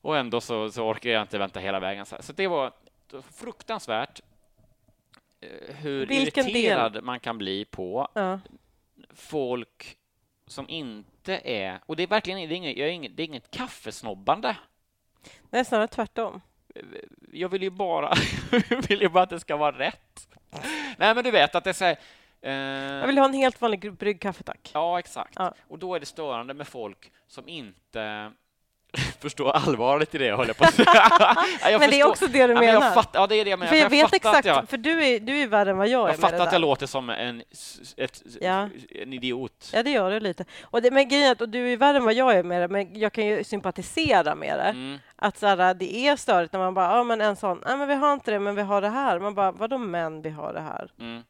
[0.00, 2.06] Och ändå så, så orkar jag inte vänta hela vägen.
[2.06, 2.72] Så, så det var
[3.32, 4.20] fruktansvärt
[5.40, 6.56] eh, hur Vilken del?
[6.56, 8.40] irriterad man kan bli på Ja.
[9.14, 9.96] folk
[10.46, 11.78] som inte är...
[11.86, 14.56] Och det är verkligen det är inget, jag är inget, det är inget kaffesnobbande.
[15.50, 16.40] Nej, snarare tvärtom.
[17.32, 18.12] Jag vill ju bara,
[18.88, 20.28] vill ju bara att det ska vara rätt.
[20.96, 21.96] Nej, men du vet att det är så här,
[22.42, 22.52] eh,
[23.00, 24.70] Jag vill ha en helt vanlig bryggkaffe, tack.
[24.74, 25.34] Ja, exakt.
[25.36, 25.54] Ja.
[25.68, 28.30] Och då är det störande med folk som inte
[29.20, 31.10] förstår allvaret i det, jag håller på att säga.
[31.70, 32.94] Jag Men det är förstår- också det du ja, men jag menar.
[32.94, 33.70] Fattar, ja, det är det jag menar.
[33.72, 36.04] För jag vet fattar exakt, jag, för du är, du är värre än vad jag
[36.04, 37.42] är jag fattar att jag låter som en,
[37.96, 38.68] ett, Ja.
[38.94, 39.70] en idiot.
[39.72, 40.44] Ja, det gör du lite.
[40.62, 42.60] Och det, men grejen är att och du är värre än vad jag är med
[42.62, 44.62] det, men jag kan ju sympatisera med det.
[44.70, 44.98] Mm.
[45.24, 47.88] Att så här, det är störigt när man bara, ja men en sån, nej men
[47.88, 49.18] vi har inte det, men vi har det här.
[49.18, 50.92] Man bara, vadå men vi har det här?
[51.00, 51.22] Mm.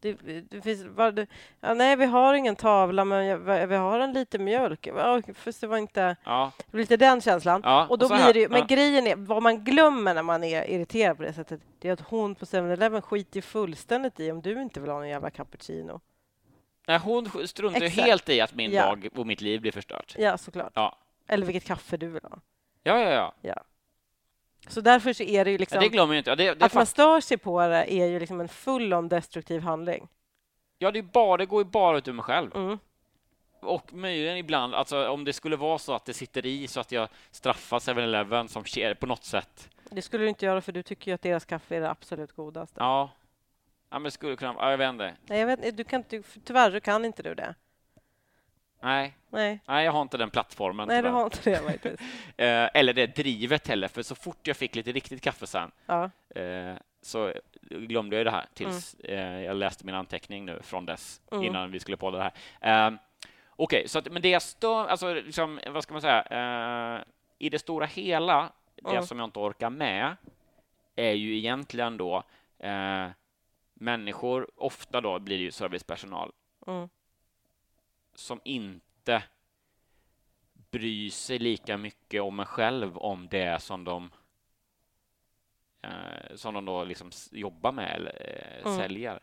[0.00, 0.12] Det,
[0.50, 1.26] det finns, vad,
[1.60, 4.86] ja, nej, vi har ingen tavla, men jag, vi har en liten mjölk.
[4.86, 5.22] Ja,
[5.60, 6.16] det var inte...
[6.24, 6.52] Ja.
[6.58, 7.60] Det blir lite den känslan.
[7.64, 10.44] Ja, och då och blir det ju, men grejen är, vad man glömmer när man
[10.44, 14.42] är irriterad på det sättet, det är att hon på 7-Eleven skiter fullständigt i om
[14.42, 16.00] du inte vill ha en jävla cappuccino.
[16.86, 20.14] Nej, hon struntar ju helt i att min dag och mitt liv blir förstört.
[20.18, 20.72] Ja, såklart.
[21.28, 22.38] Eller vilket kaffe du vill ha.
[22.82, 23.34] Ja, ja.
[23.42, 23.64] ja.
[24.68, 25.76] Så därför så är det ju liksom...
[25.76, 26.30] ja det glömmer jag inte.
[26.30, 29.08] Ja, det, det, att man stör sig på det är ju liksom en full on
[29.08, 30.08] destruktiv handling.
[30.78, 32.56] ja, det, är bara, det går ju bara ut ur mig själv.
[32.56, 32.78] Mm.
[33.60, 36.92] Och möjligen ibland, alltså, om det skulle vara så att det sitter i så att
[36.92, 39.68] jag straffar 7-Eleven som sker på något sätt.
[39.90, 42.32] Det skulle du inte göra för du tycker ju att deras kaffe är det absolut
[42.32, 42.80] godaste.
[42.80, 43.10] Ja,
[43.90, 45.14] ja men det skulle kunna ja, jag vet inte.
[45.26, 47.54] Nej, jag vet, du kan inte, tyvärr kan inte du det.
[48.80, 50.88] Nej, Nej, nej, jag har inte den plattformen.
[50.88, 52.02] Nej du har inte det faktiskt.
[52.36, 56.10] Eh, eller det drivet heller, för så fort jag fick lite riktigt kaffe sen Ja.
[56.34, 61.20] eh, så glömde jag det här tills eh, jag läste min anteckning nu från dess
[61.32, 61.44] Mm.
[61.44, 62.86] innan vi skulle podda det här.
[62.88, 62.94] Eh,
[63.60, 67.04] Okej, så att, men det jag stör, alltså liksom, vad ska man säga,
[67.38, 68.52] i det stora hela,
[68.82, 69.02] det Mm.
[69.02, 70.16] som jag inte orkar med
[70.96, 72.22] är ju egentligen då
[73.74, 76.32] människor, ofta då blir det ju servicepersonal,
[76.66, 76.88] Mm.
[78.18, 79.22] Som inte
[80.70, 84.10] bryr sig lika mycket om en själv om det som de
[85.82, 88.12] eh, som de då liksom jobbar med eller
[88.60, 88.78] eh, Mm.
[88.78, 89.20] säljer.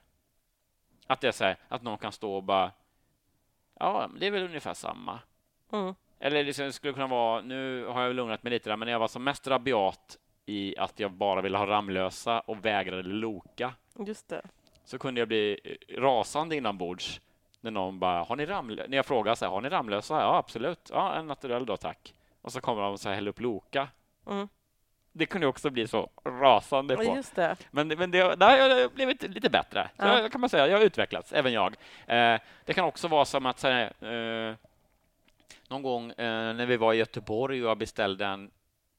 [1.07, 2.71] Att det är så här, att någon kan stå och bara
[3.79, 5.19] ja, det är väl ungefär samma.
[5.71, 5.95] Mm.
[6.19, 8.91] Eller liksom, det skulle kunna vara, nu har jag lugnat mig lite där, men när
[8.91, 13.73] jag var som mest rabiat i att jag bara ville ha Ramlösa och vägrade Loka
[14.07, 14.41] Just det.
[14.83, 17.21] så kunde jag bli eh, rasande inombords
[17.65, 18.87] när någon bara, har ni ramlösa?
[18.89, 20.13] När jag frågar så här, har ni Ramlösa?
[20.21, 20.89] Ja, absolut.
[20.93, 22.13] Ja, en naturell då, tack.
[22.41, 23.87] Och så kommer de och så här, häller upp Loka.
[24.27, 24.47] Mm.
[25.11, 27.03] Det kunde också bli så rasande på.
[27.03, 27.55] Just det.
[27.71, 29.89] Men, men det, där har blivit lite bättre.
[29.99, 30.29] Så Ja.
[30.29, 31.75] kan man säga, jag har utvecklats, även jag.
[32.07, 34.55] Eh, det kan också vara som att säga, eh,
[35.67, 38.51] någon gång eh, när vi var i Göteborg och jag beställde en,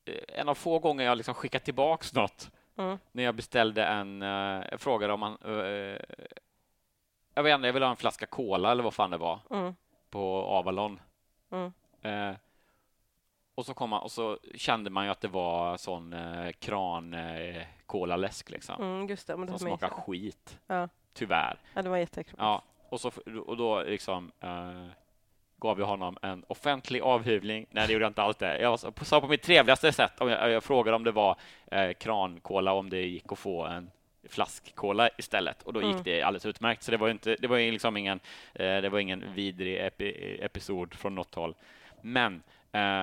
[0.04, 2.98] eh, en av få gånger jag liksom skickat tillbaks något, Mm.
[3.12, 6.00] när jag beställde en, eh, jag frågade om man, eh,
[7.36, 9.74] jag vet inte, jag ville ha en flaska cola eller vad fan det var Mm.
[10.10, 11.00] på Avalon.
[11.50, 11.72] Mm.
[12.02, 12.36] Eh,
[13.54, 17.14] och så kom man och så kände man ju att det var sån eh, kran
[17.14, 19.36] eh, läsk liksom Mm, just det.
[19.36, 20.58] Men det som smakar skit.
[20.66, 20.88] Ja.
[21.12, 21.58] Tyvärr.
[21.74, 22.38] Ja, det var jätteäckligt.
[22.38, 23.10] Ja, och, så,
[23.46, 24.86] och då liksom eh,
[25.56, 27.66] gav jag honom en offentlig avhyvling.
[27.70, 28.60] Nej, det gjorde jag inte alls det.
[28.60, 31.92] Jag sa- sa på mitt trevligaste sätt, om jag, jag frågade om det var eh,
[31.92, 33.90] krankola, om det gick att få en
[34.30, 36.02] flaskkola istället och då gick Mm.
[36.04, 36.82] det alldeles utmärkt.
[36.82, 38.20] Så det var inte, det var liksom ingen,
[38.54, 41.54] eh, det var ingen vidrig epi, episod från något håll.
[42.02, 43.02] Men eh,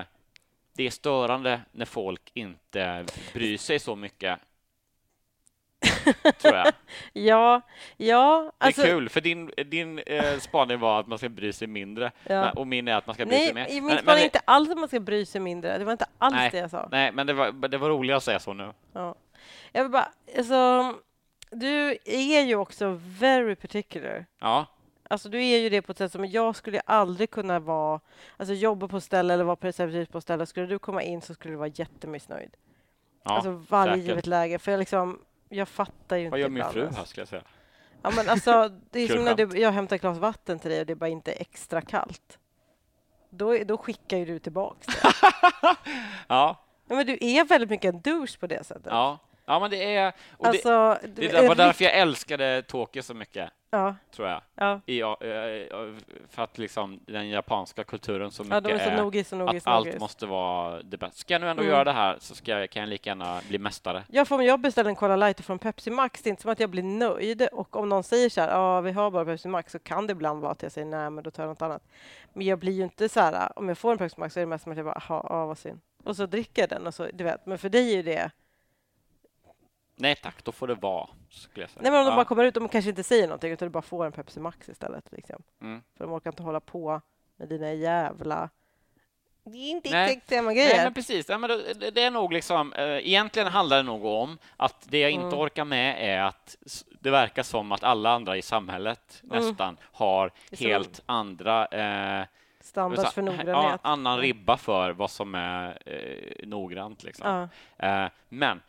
[0.76, 4.38] det är störande när folk inte bryr sig så mycket.
[6.42, 6.66] tror jag.
[7.12, 7.60] Ja,
[7.96, 8.52] ja.
[8.58, 11.68] Det är Alltså, kul, för din, din eh, spaning var att man ska bry sig
[11.68, 12.50] mindre Ja.
[12.50, 13.66] och min är att man ska bry nej, sig mer.
[13.68, 15.78] min Men- spaning men är inte alls att man ska bry sig mindre.
[15.78, 16.50] Det var inte alls Nej.
[16.50, 16.88] det jag sa.
[16.90, 18.72] Nej, men det var, det var roligt att säga så nu.
[18.92, 19.14] Ja.
[19.72, 20.08] Jag vill bara,
[20.38, 20.94] alltså,
[21.54, 24.26] du är ju också very particular.
[24.40, 24.66] Ja,
[25.08, 28.00] Alltså du är ju det på ett sätt som jag skulle aldrig kunna vara,
[28.36, 30.46] alltså jobba på ett ställe eller vara receptionist på ett ställe.
[30.46, 32.56] Skulle du komma in så skulle du vara jättemissnöjd.
[33.24, 34.08] ja alltså varje säkert.
[34.08, 34.58] givet läge.
[34.58, 37.42] För jag liksom, jag fattar ju Vad inte gör min fru här, ska jag säga?
[38.02, 40.80] Ja men alltså, det är som när du, jag hämtar ett glas vatten till dig
[40.80, 42.38] och det är bara inte extra kallt.
[43.30, 44.92] Då, då skickar ju du tillbaks det.
[46.28, 46.56] Ja,
[46.88, 48.86] ja, men du är väldigt mycket en douche på det sättet.
[48.86, 49.18] ja.
[49.46, 50.12] Ja, men det är...
[50.36, 54.42] Och alltså, det, det är var därför jag älskade Tokyo så mycket, Ja, tror jag.
[54.54, 54.80] ja.
[54.86, 55.88] I, ja, eh,
[56.30, 59.62] för att liksom den japanska kulturen så ja, mycket är så är nogis nogis.
[59.66, 60.00] att allt nogis.
[60.00, 61.16] måste vara det bästa.
[61.16, 61.72] Ska jag nu ändå Mm.
[61.74, 64.02] göra det här så ska jag, kan jag lika gärna bli mästare.
[64.08, 66.50] Ja, för om jag beställer en Cola Light från Pepsi Max, det är inte som
[66.50, 67.48] att jag blir nöjd.
[67.52, 70.10] Och om någon säger så här, ja, vi har bara Pepsi Max, så kan det
[70.12, 71.82] ibland vara att jag säger nej, men då tar jag något annat.
[72.32, 74.42] Men jag blir ju inte så här, om jag får en Pepsi Max så är
[74.42, 75.80] det mest som att jag bara, ja, vad synd.
[76.04, 77.46] Och så dricker jag den och så, du vet.
[77.46, 78.30] Men för dig är ju det,
[79.96, 81.82] Nej tack, då får det vara, skulle jag säga.
[81.82, 82.16] nej men om de Ja.
[82.16, 84.68] bara kommer ut, de kanske inte säger någonting, utan du bara får en Pepsi Max
[84.68, 85.04] istället.
[85.12, 85.42] Liksom.
[85.62, 85.82] Mm.
[85.96, 87.00] För de orkar inte hålla på
[87.36, 88.48] med dina jävla...
[89.46, 90.10] Det är inte Nej.
[90.12, 90.84] exakt samma Nej, grejer.
[90.84, 91.28] men precis.
[91.28, 94.98] Ja, men det, det- är nog liksom, eh, egentligen handlar det nog om att det
[94.98, 95.38] jag inte Mm.
[95.38, 96.56] orkar med är att
[97.00, 99.36] det verkar som att alla andra i samhället Mm.
[99.44, 102.26] nästan har helt andra eh,
[102.60, 103.80] Standards för ja, noggrannhet.
[103.84, 107.02] annan ribba för vad som är eh, noggrant.
[107.04, 107.48] Liksom.
[107.78, 108.62] Ja, Eh, men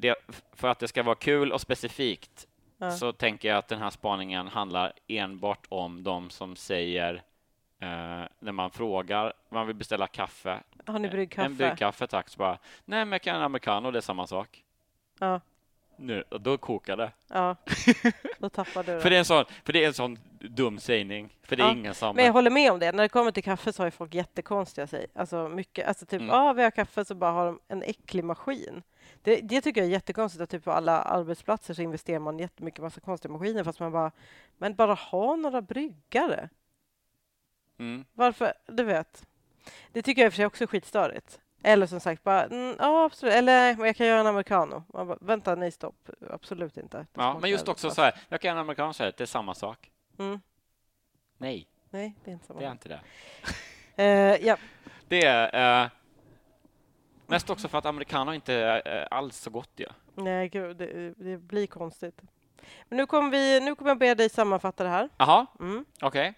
[0.00, 0.14] det,
[0.52, 2.46] för att det ska vara kul och specifikt
[2.78, 2.90] ja.
[2.90, 7.14] så tänker jag att den här spaningen handlar enbart om de som säger
[7.80, 11.46] eh, när man frågar, man vill beställa kaffe, Har ni bryggkaffe?
[11.46, 14.64] en bryggkaffe tack, så bara, nej men jag kan en americano, det är samma sak.
[15.20, 15.40] Ja,
[15.96, 17.12] Nu, då kokar det.
[17.28, 17.56] ja.
[18.38, 19.00] Då tappar du det.
[19.00, 21.66] För det är en sån, för det är en sån dum sägning, för det är
[21.66, 22.16] Ja, ingen som...
[22.16, 22.92] Men jag håller med om det.
[22.92, 25.06] När det kommer till kaffe så har ju folk jättekonstiga sig.
[25.14, 26.34] Alltså mycket, alltså typ, ja Mm.
[26.48, 28.82] ah, vi har kaffe så bara har de en äcklig maskin.
[29.28, 32.80] Det, det tycker jag är jättekonstigt att typ på alla arbetsplatser så investerar man jättemycket
[32.80, 34.12] massa konstiga maskiner fast man bara,
[34.58, 36.48] men bara ha några bryggare.
[37.78, 38.04] Mm.
[38.12, 38.52] Varför?
[38.66, 39.26] Du vet.
[39.92, 41.40] Det tycker jag i och för sig också är skitstörigt.
[41.62, 44.84] Eller som sagt bara, mm, ja absolut, eller jag kan göra en americano.
[44.94, 47.06] Man bara, Vänta, nej stopp, absolut inte.
[47.14, 47.94] Ja, men just också så.
[47.94, 49.90] så här, jag kan en amerikan säga att det är samma sak.
[50.18, 50.40] Mm,
[51.38, 52.60] Nej, nej, det är inte samma.
[52.60, 53.00] det är inte det.
[54.02, 54.56] Eh, ja,
[55.08, 55.90] Det är eh,
[57.28, 59.86] mest också för att americano inte är alls så gott ju.
[60.14, 62.20] Nej, gud, det, det blir konstigt.
[62.88, 65.08] Men nu kommer, vi, nu kommer jag be dig sammanfatta det här.
[65.16, 65.84] Jaha, Mm.
[66.02, 66.34] okej.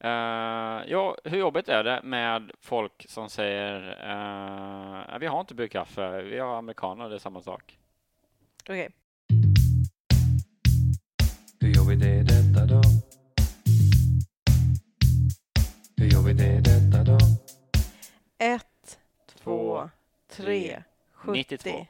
[0.00, 0.10] Eh,
[0.86, 3.80] ja, hur jobbigt är det med folk som säger
[5.10, 7.78] eh, vi har inte bryggkaffe, vi har americano, det är samma sak.
[8.62, 8.88] Okej.
[11.60, 12.80] Hur gör vi det detta då?
[15.96, 17.18] Hur vi det detta då?
[18.38, 18.98] Ett,
[19.34, 19.90] Två, två,
[20.38, 20.82] tre,
[21.14, 21.32] 70.
[21.32, 21.86] 92.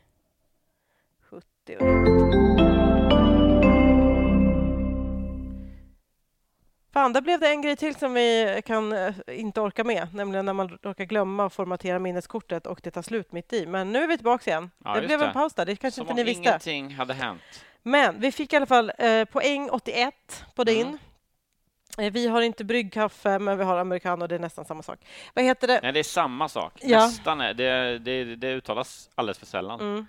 [1.31, 3.09] 70 och 90.
[6.93, 10.47] Fan, där blev det en grej till som vi kan eh, inte orka med, nämligen
[10.47, 13.67] när man råkar glömma att formatera minneskortet och det tar slut mitt i.
[13.67, 14.71] Men nu är vi tillbaka igen.
[14.85, 15.33] Ja, det blev en det.
[15.33, 16.43] paus där, det kanske Som inte om ni visste.
[16.43, 17.65] ingenting hade hänt.
[17.83, 20.87] Men vi fick i alla fall eh, poäng 81 på din.
[20.87, 20.99] Mm.
[21.99, 24.27] Eh, vi har inte bryggkaffe, men vi har americano.
[24.27, 24.99] Det är nästan samma sak.
[25.35, 25.81] Vad heter det?
[25.83, 26.73] Nej, det är samma sak.
[26.83, 26.99] Ja.
[27.07, 27.41] Nästan.
[27.41, 29.81] Är, det, det, det uttalas alldeles för sällan.
[29.81, 30.07] Mm.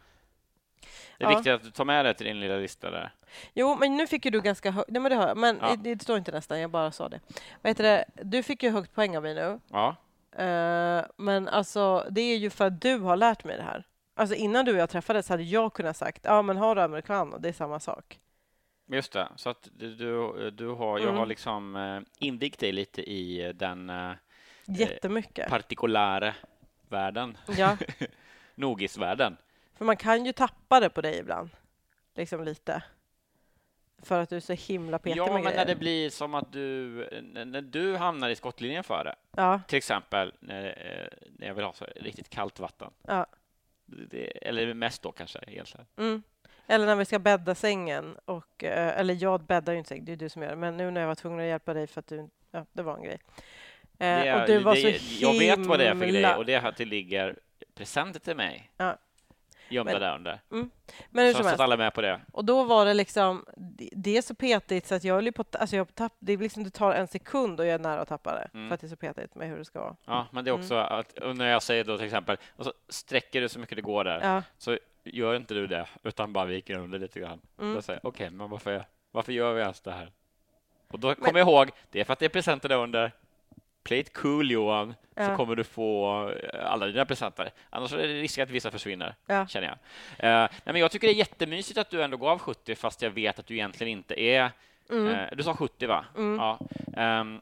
[1.18, 1.36] Det är Ja.
[1.38, 3.14] viktigt att du tar med det till din lilla lista där.
[3.54, 4.90] Jo, men nu fick ju du ganska högt...
[4.90, 5.38] Nej, men det har jag.
[5.38, 5.76] Men Ja.
[5.80, 7.20] det, står inte nästan, jag bara sa det.
[7.62, 8.06] Vad heter det?
[8.24, 9.60] Du fick ju högt poäng av mig nu.
[9.72, 9.96] Ja,
[10.38, 13.84] Eh, men alltså, det är ju för att du har lärt mig det här.
[14.16, 17.38] Alltså innan du och jag träffades hade jag kunnat sagt, ja men har du americano,
[17.38, 18.20] det är samma sak.
[18.96, 19.28] Just det.
[19.36, 19.96] Så att du,
[20.52, 21.16] du, har, jag Mm.
[21.18, 24.12] har liksom eh, invigt dig lite i den eh,
[24.66, 25.50] Jättemycket.
[25.50, 26.34] partikulära
[26.90, 27.78] världen, Ja,
[28.56, 29.38] nogisvärlden.
[29.76, 31.50] för man kan ju tappa det på dig ibland.
[32.16, 32.84] Liksom lite.
[34.02, 35.58] För att du är så himla petig Ja, med men grejer.
[35.58, 36.62] när det blir som att du,
[37.46, 41.66] när du hamnar i skottlinjen för det, Ja, till exempel när, eh, när jag vill
[41.66, 43.26] ha så riktigt kallt vatten, ja.
[43.86, 45.86] det, eller mest då kanske egentligen.
[45.98, 46.24] Mm.
[46.70, 48.17] Eller när vi ska bädda sängen.
[48.26, 50.55] Och, eh, eller jag bäddar ju inte säng, det är du som gör det.
[50.55, 52.30] Men nu när jag var tvungen att hjälpa dig för att du...
[52.51, 53.20] Ja, det var en grej.
[53.99, 54.88] Eh, är- och du var så
[55.26, 57.36] Jag vet vad det är för grej himla- och det är att det ligger
[57.76, 58.72] presenter till mig.
[59.72, 60.39] gömda Men- där under.
[61.09, 61.61] Men hur Så, som att helst.
[61.61, 62.22] alla med på det.
[62.32, 63.45] Och då var det liksom,
[63.91, 66.38] det- är så petigt så att jag höll på att- alltså jag tapp, det är
[66.38, 68.49] liksom, det tar en sekund och jag är nära att tappa det.
[68.53, 68.67] Mm.
[68.67, 69.95] För att det är så petigt med hur det ska vara.
[70.05, 72.74] Ja, men det är också att och när jag säger då till exempel, och så
[72.89, 74.43] sträcker du så mycket det går där, Ja.
[74.57, 77.41] så gör inte du det, utan bara viker under lite grann.
[77.60, 77.74] Mm.
[77.76, 80.12] Då säger jag, okej, men varför, varför gör vi ens det här?
[80.88, 83.12] Och då kommer jag ihåg, det är för att det är presenter där under.
[83.84, 85.36] Play it cool Johan, så Ja.
[85.38, 87.52] kommer du få eh, alla dina presenter.
[87.70, 89.47] Annars är det risk att vissa försvinner, Ja.
[89.47, 89.76] känner jag.
[90.30, 93.10] Eh, nej, men jag tycker det är jättemysigt att du ändå gav 70, fast jag
[93.12, 94.52] vet att du egentligen inte är...
[94.89, 95.08] Mm.
[95.08, 96.06] Eh, du sa 70, va?
[96.16, 96.60] Ja.
[96.97, 97.41] Ehm,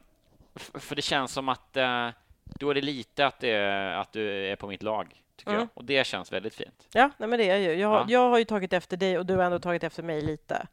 [0.54, 2.08] f- för det känns som att eh,
[2.44, 5.60] då är det lite att, det, att du är på mitt lag, tycker Mm.
[5.60, 5.68] jag.
[5.74, 6.86] Och det känns väldigt fint.
[6.92, 7.80] Ja, nej men det är jag ju.
[7.80, 8.06] Jag, har- Ja.
[8.08, 10.66] jag har ju tagit efter dig och du har ändå tagit efter mig lite.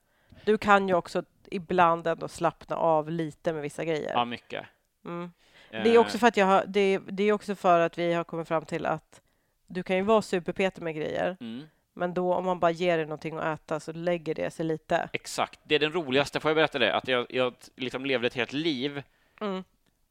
[0.45, 4.11] Du kan ju också ibland ändå slappna av lite med vissa grejer.
[4.13, 4.65] Ja, mycket.
[5.05, 5.31] Mm.
[5.71, 8.13] Eh, Det är också för att jag har, det, det är också för att vi
[8.13, 9.21] har kommit fram till att
[9.67, 11.67] du kan ju vara superpetig med grejer, Mm.
[11.93, 15.09] men då om man bara ger dig någonting att äta så lägger det sig lite.
[15.13, 15.59] Exakt.
[15.63, 16.95] Det är den roligaste, får jag berätta det?
[16.95, 19.03] Att jag, jag liksom levde ett helt liv
[19.41, 19.63] Mm.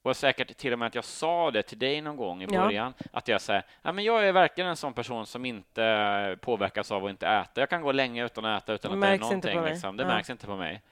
[0.05, 2.61] Och säkert till och med att jag sa det till dig någon gång i Ja.
[2.65, 6.93] början, att jag säger, ja, men jag är verkligen en sån person som inte påverkas
[6.93, 7.61] av att inte äta.
[7.61, 9.55] Jag kan gå länge utan att äta utan Det att det är någonting.
[9.57, 9.71] på mig.
[9.71, 9.97] Liksom.
[9.97, 10.09] Det Ja.
[10.09, 10.83] märks inte på mig.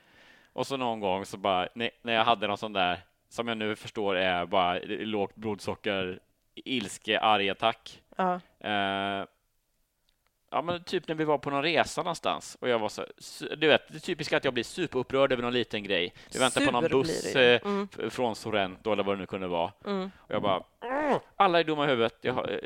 [0.53, 3.57] Och så någon gång så bara, när, när jag hade någon sån där, som jag
[3.57, 6.19] nu förstår är bara lågt blodsocker,
[6.55, 8.03] ilske, arg attack.
[8.17, 8.35] Ja.
[8.61, 9.25] Eh,
[10.53, 13.05] ja, men typ när vi var på någon resa någonstans och jag var så,
[13.57, 16.15] du vet, det är typiskt att jag blir superupprörd över någon liten grej.
[16.33, 17.89] Vi väntar på någon Sur buss eh, Mm.
[18.11, 19.73] från Sorrento eller vad det nu kunde vara.
[19.87, 20.11] Mm.
[20.19, 22.19] Och jag bara, "Åh, alla är dumma i huvudet.
[22.21, 22.59] Jag, eh,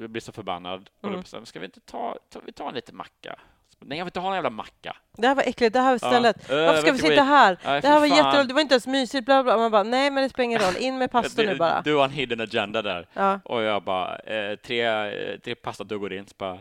[0.00, 0.90] jag blir så förbannad.
[1.00, 1.16] Och Mm.
[1.16, 3.36] då bestämde jag, ska vi inte ta, ta, vi tar en liten macka?
[3.78, 4.96] Nej, jag vill inte ha en jävla macka.
[5.16, 6.36] Det här var äckligt, det här var stället.
[6.48, 6.56] Ja.
[6.66, 7.58] Varför ska vi sitta här?
[7.64, 9.56] Nej, det här var jätteroligt, det var inte ens mysigt, bla bla.
[9.56, 11.82] Man bara, nej men det spelar ingen roll, in med pasta nu bara.
[11.82, 13.06] du har en hidden agenda där.
[13.14, 13.40] Ja.
[13.44, 16.58] Och jag bara, eh, tre, eh, tre pastatuggor in, så bara,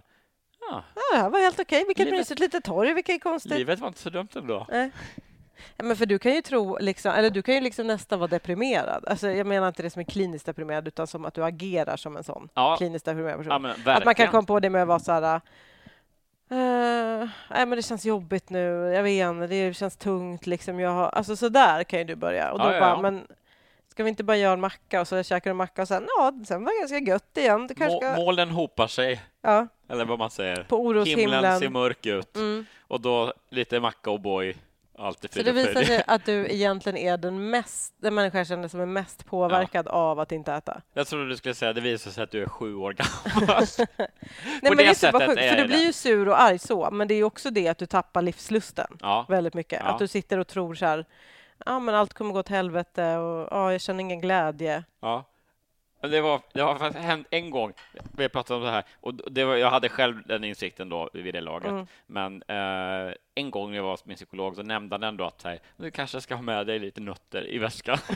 [0.72, 3.52] ja, Ja, det var helt okej, vilket Livet- mysigt litet torg, vilket konstigt.
[3.52, 4.66] livet var inte så dumt ändå.
[4.70, 4.92] Nej.
[5.78, 8.28] Ja, men för du kan ju tro, liksom, eller du kan ju liksom nästan vara
[8.28, 9.06] deprimerad.
[9.08, 12.18] Alltså, jag menar inte det som är kliniskt deprimerad, utan som att du agerar som
[12.18, 12.76] en sån Ja.
[12.78, 13.76] kliniskt deprimerad person.
[13.86, 15.42] Ja, att man kan komma på det med att vara så här...
[16.52, 18.92] Uh, nej, men det känns jobbigt nu.
[18.96, 20.48] Jag vet inte, det känns tungt.
[20.48, 20.80] Liksom.
[20.80, 22.52] Jag har, alltså så där kan ju du börja.
[22.52, 23.28] Och då Ja, bara, men
[23.92, 26.08] ska vi inte bara göra en macka och så käkar du en macka och sen,
[26.18, 27.68] ja, sen var det ganska gött igen.
[27.68, 30.64] Du kanske Må- ska, Molnen hopar sig, ja, eller vad man säger.
[30.64, 31.34] på oroshimlen.
[31.34, 32.36] Himlen ser mörk ut.
[32.36, 32.66] Mm.
[32.82, 34.56] Och då lite macka och boy.
[34.98, 38.48] Allt är Så det visar sig att du egentligen är den, mest, den människa jag
[38.48, 40.82] känner som är mest påverkad av att inte äta.
[40.94, 43.66] Jag trodde du skulle säga att det visar sig att du är sju år gammal.
[43.98, 44.08] Nej,
[44.62, 45.68] men det det är sättet är för du det.
[45.68, 48.22] blir ju sur och arg så, men det är ju också det att du tappar
[48.22, 49.26] livslusten ja.
[49.30, 49.82] väldigt mycket.
[49.84, 49.90] Ja.
[49.90, 51.06] Att du sitter och tror så här,
[51.66, 54.84] ja men allt kommer gå åt helvete och ja, jag känner ingen glädje.
[55.02, 55.26] ja.
[56.02, 57.74] Det, var, det har faktiskt hänt en gång,
[58.18, 61.34] vi pratat om det här, och det var, jag hade själv den insikten då vid
[61.36, 61.88] det laget, Mm.
[62.08, 65.44] men eh, en gång när jag var hos min psykolog så nämnde han ändå att
[65.44, 67.98] här, du kanske ska ha med dig lite nötter i väskan.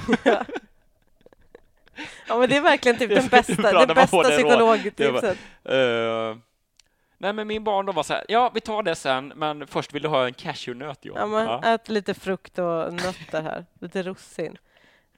[2.28, 5.38] Ja, men det är verkligen typ den bästa, det bästa psykologtipset.
[5.64, 6.38] Eh,
[7.18, 10.02] nej, men min barndom var så här, ja, vi tar det sen, men först vill
[10.02, 11.20] du ha en cashewnöt, Johan.
[11.22, 11.62] Ja, men Ja.
[11.74, 14.58] Ät lite frukt och nötter här, lite russin.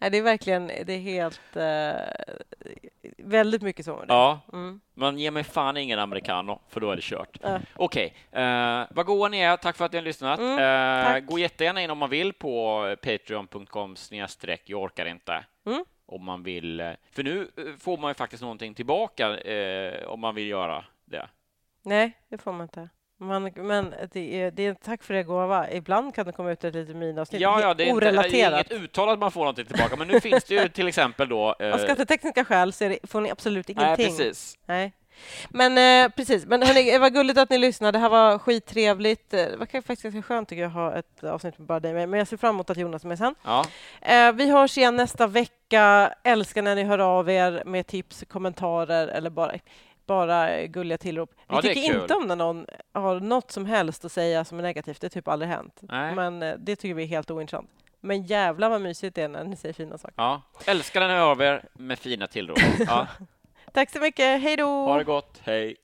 [0.10, 4.06] Det är verkligen, det är helt, eh, väldigt mycket så.
[4.08, 4.82] ja, Mm.
[4.94, 7.38] men ge mig fan ingen americano, för då är det kört.
[7.42, 7.60] Ja.
[7.76, 9.58] Okej, eh, vad goa ni är.
[9.58, 10.40] Tack för att ni har lyssnat.
[10.40, 15.44] Mm, eh, gå jättegärna in om man vill på patreon.com snedstreck jag orkar inte.
[15.66, 15.86] Mm.
[16.06, 20.20] Om man vill, eh, för nu eh, får man ju faktiskt någonting tillbaka eh, om
[20.20, 21.30] man vill göra det.
[21.84, 22.90] Nej, det får man inte.
[23.22, 25.72] Man, men det är, det är tack för det gåva.
[25.72, 27.42] Ibland kan det komma ut ett litet minavsnitt.
[27.42, 28.72] Ja, ja, det är, inte, det är orelaterat.
[28.72, 31.56] inget uttalat man får någonting tillbaka, men nu finns det ju till exempel då...
[31.60, 34.06] eh, Av skattetekniska skäl så det, får ni absolut nej, ingenting.
[34.18, 34.58] precis.
[34.66, 34.94] Nej.
[35.50, 37.92] Men eh, precis, men hörni, det var gulligt att ni lyssnade.
[37.98, 39.34] Det här var skittrevligt.
[39.34, 41.94] Eh, Det var faktiskt ganska skönt tycker jag att ha ett avsnitt med bara dig
[41.94, 42.10] med.
[42.10, 43.36] Men jag ser fram emot att Jonas är med sen.
[43.44, 43.66] Ja,
[44.02, 46.14] Eh, vi hörs igen nästa vecka.
[46.24, 49.54] Älskar när ni hör av er med tips, kommentarer eller bara,
[50.12, 51.30] bara gulliga tillrop.
[51.36, 54.46] Vi Ja, det är tycker inte om när någon har något som helst att säga
[54.46, 55.02] som är negativt.
[55.02, 55.80] Det har typ aldrig hänt.
[55.82, 56.16] Nej.
[56.16, 57.70] Men eh, det tycker vi är helt ointressant.
[58.02, 60.14] Men jävlar vad mysigt det är när ni säger fina saker.
[60.18, 60.42] ja.
[60.66, 62.58] Älskar den hör av er med fina tillrop.
[62.88, 63.08] Ja.
[63.74, 64.42] Tack så mycket.
[64.42, 64.86] Hej då!
[64.88, 65.76] Ha det gott, hej.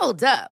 [0.00, 0.55] Hold up.